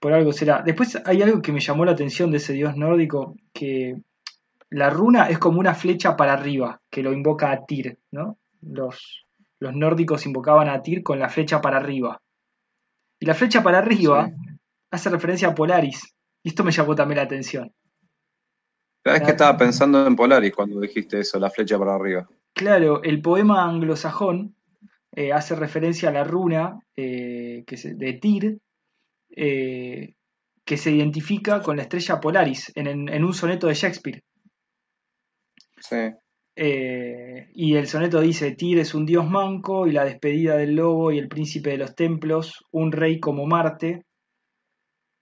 Por 0.00 0.12
algo 0.12 0.32
será. 0.32 0.62
Después 0.64 1.00
hay 1.04 1.22
algo 1.22 1.42
que 1.42 1.52
me 1.52 1.60
llamó 1.60 1.84
la 1.84 1.92
atención 1.92 2.30
de 2.30 2.36
ese 2.36 2.52
dios 2.52 2.76
nórdico. 2.76 3.34
Que 3.52 4.00
la 4.70 4.90
runa 4.90 5.28
es 5.28 5.38
como 5.38 5.58
una 5.60 5.74
flecha 5.74 6.16
para 6.16 6.34
arriba. 6.34 6.80
Que 6.90 7.02
lo 7.02 7.12
invoca 7.12 7.50
a 7.50 7.64
Tyr, 7.66 7.98
¿no? 8.12 8.38
Los, 8.60 9.26
los 9.60 9.74
nórdicos 9.74 10.26
invocaban 10.26 10.68
a 10.68 10.82
Tyr 10.82 11.02
con 11.02 11.18
la 11.18 11.28
flecha 11.28 11.60
para 11.60 11.78
arriba. 11.78 12.20
Y 13.20 13.26
la 13.26 13.34
flecha 13.34 13.62
para 13.62 13.78
arriba 13.78 14.30
hace 14.90 15.10
referencia 15.10 15.48
a 15.48 15.54
Polaris. 15.54 16.14
Y 16.44 16.50
esto 16.50 16.62
me 16.62 16.70
llamó 16.70 16.94
también 16.94 17.16
la 17.16 17.24
atención. 17.24 17.72
¿Sabes 19.04 19.22
que 19.22 19.30
estaba 19.30 19.56
pensando 19.56 20.06
en 20.06 20.14
Polaris 20.16 20.52
cuando 20.54 20.80
dijiste 20.80 21.20
eso, 21.20 21.38
la 21.38 21.50
flecha 21.50 21.78
para 21.78 21.94
arriba? 21.94 22.28
Claro, 22.52 23.02
el 23.02 23.20
poema 23.22 23.64
anglosajón 23.64 24.54
eh, 25.12 25.32
hace 25.32 25.54
referencia 25.56 26.08
a 26.10 26.12
la 26.12 26.24
runa 26.24 26.78
eh, 26.96 27.64
que 27.66 27.76
se- 27.76 27.94
de 27.94 28.12
Tyr, 28.14 28.58
eh, 29.30 30.14
que 30.64 30.76
se 30.76 30.90
identifica 30.90 31.62
con 31.62 31.76
la 31.76 31.82
estrella 31.82 32.20
Polaris 32.20 32.72
en, 32.74 32.86
en- 32.86 33.08
en 33.08 33.24
un 33.24 33.34
soneto 33.34 33.66
de 33.68 33.74
Shakespeare. 33.74 34.22
Sí. 35.80 36.10
Eh, 36.56 37.50
y 37.54 37.76
el 37.76 37.86
soneto 37.86 38.20
dice, 38.20 38.50
Tyr 38.56 38.78
es 38.80 38.94
un 38.94 39.06
dios 39.06 39.28
manco 39.28 39.86
y 39.86 39.92
la 39.92 40.04
despedida 40.04 40.56
del 40.56 40.74
lobo 40.74 41.12
y 41.12 41.18
el 41.18 41.28
príncipe 41.28 41.70
de 41.70 41.78
los 41.78 41.94
templos, 41.94 42.64
un 42.72 42.90
rey 42.90 43.20
como 43.20 43.46
Marte. 43.46 44.04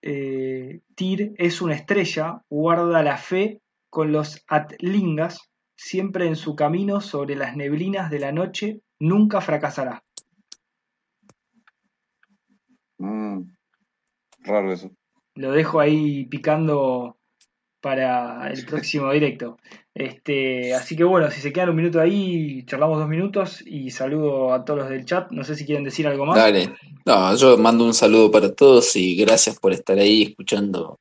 Eh, 0.03 0.81
Tyr 0.95 1.33
es 1.37 1.61
una 1.61 1.75
estrella, 1.75 2.43
guarda 2.49 3.03
la 3.03 3.19
fe 3.19 3.61
con 3.91 4.13
los 4.13 4.43
atlingas, 4.49 5.41
siempre 5.77 6.27
en 6.27 6.37
su 6.37 6.55
camino 6.57 7.01
sobre 7.03 7.37
las 7.37 7.55
neblinas 7.57 8.11
de 8.11 8.19
la 8.19 8.33
noche, 8.33 8.81
nunca 8.99 9.41
fracasará. 9.43 10.03
Raro 14.47 14.72
eso. 14.72 14.90
Lo 15.34 15.53
dejo 15.53 15.80
ahí 15.80 16.24
picando 16.26 17.16
para 17.80 18.51
el 18.51 18.64
próximo 18.64 19.12
directo. 19.12 19.59
Este, 19.94 20.74
así 20.74 20.97
que 20.97 21.05
bueno, 21.05 21.30
si 21.30 21.40
se 21.40 21.53
quedan 21.53 21.70
un 21.70 21.76
minuto 21.76 22.01
ahí, 22.01 22.64
charlamos 22.66 22.99
dos 22.99 23.09
minutos 23.09 23.62
y 23.64 23.90
saludo 23.90 24.53
a 24.53 24.64
todos 24.64 24.80
los 24.80 24.88
del 24.88 25.05
chat. 25.05 25.30
No 25.30 25.44
sé 25.44 25.55
si 25.55 25.64
quieren 25.64 25.84
decir 25.84 26.07
algo 26.07 26.26
más. 26.26 26.36
Dale. 26.36 26.74
No, 27.05 27.36
yo 27.36 27.57
mando 27.59 27.84
un 27.84 27.94
saludo 27.94 28.30
para 28.30 28.53
todos 28.53 28.97
y 28.97 29.14
gracias 29.16 29.59
por 29.59 29.72
estar 29.72 29.99
ahí 29.99 30.22
escuchando 30.22 30.99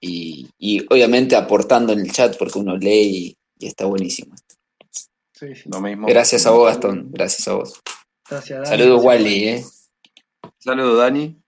y, 0.00 0.48
y 0.58 0.84
obviamente 0.92 1.36
aportando 1.36 1.92
en 1.92 2.00
el 2.00 2.12
chat 2.12 2.36
porque 2.36 2.58
uno 2.58 2.76
lee 2.76 3.36
y, 3.58 3.64
y 3.64 3.66
está 3.66 3.86
buenísimo. 3.86 4.34
Sí, 5.32 5.54
sí. 5.54 5.70
Lo 5.72 5.80
mismo. 5.80 6.06
Gracias 6.06 6.46
a 6.46 6.50
vos, 6.50 6.66
Gastón. 6.66 7.08
Gracias 7.12 7.48
a 7.48 7.54
vos. 7.54 7.80
Gracias, 8.28 8.68
Dani. 8.68 8.82
Saludos, 8.82 9.04
Wally, 9.04 9.48
¿eh? 9.48 9.64
Saludos, 10.58 10.98
Dani. 10.98 11.39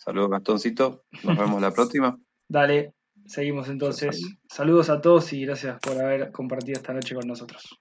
Saludos, 0.00 0.30
Gastoncito. 0.30 1.04
Nos 1.24 1.36
vemos 1.36 1.60
la 1.60 1.70
próxima. 1.74 2.18
Dale, 2.48 2.94
seguimos 3.26 3.68
entonces. 3.68 4.26
Saludos 4.48 4.88
a 4.88 5.00
todos 5.00 5.30
y 5.34 5.44
gracias 5.44 5.78
por 5.78 6.00
haber 6.00 6.32
compartido 6.32 6.78
esta 6.78 6.94
noche 6.94 7.14
con 7.14 7.28
nosotros. 7.28 7.78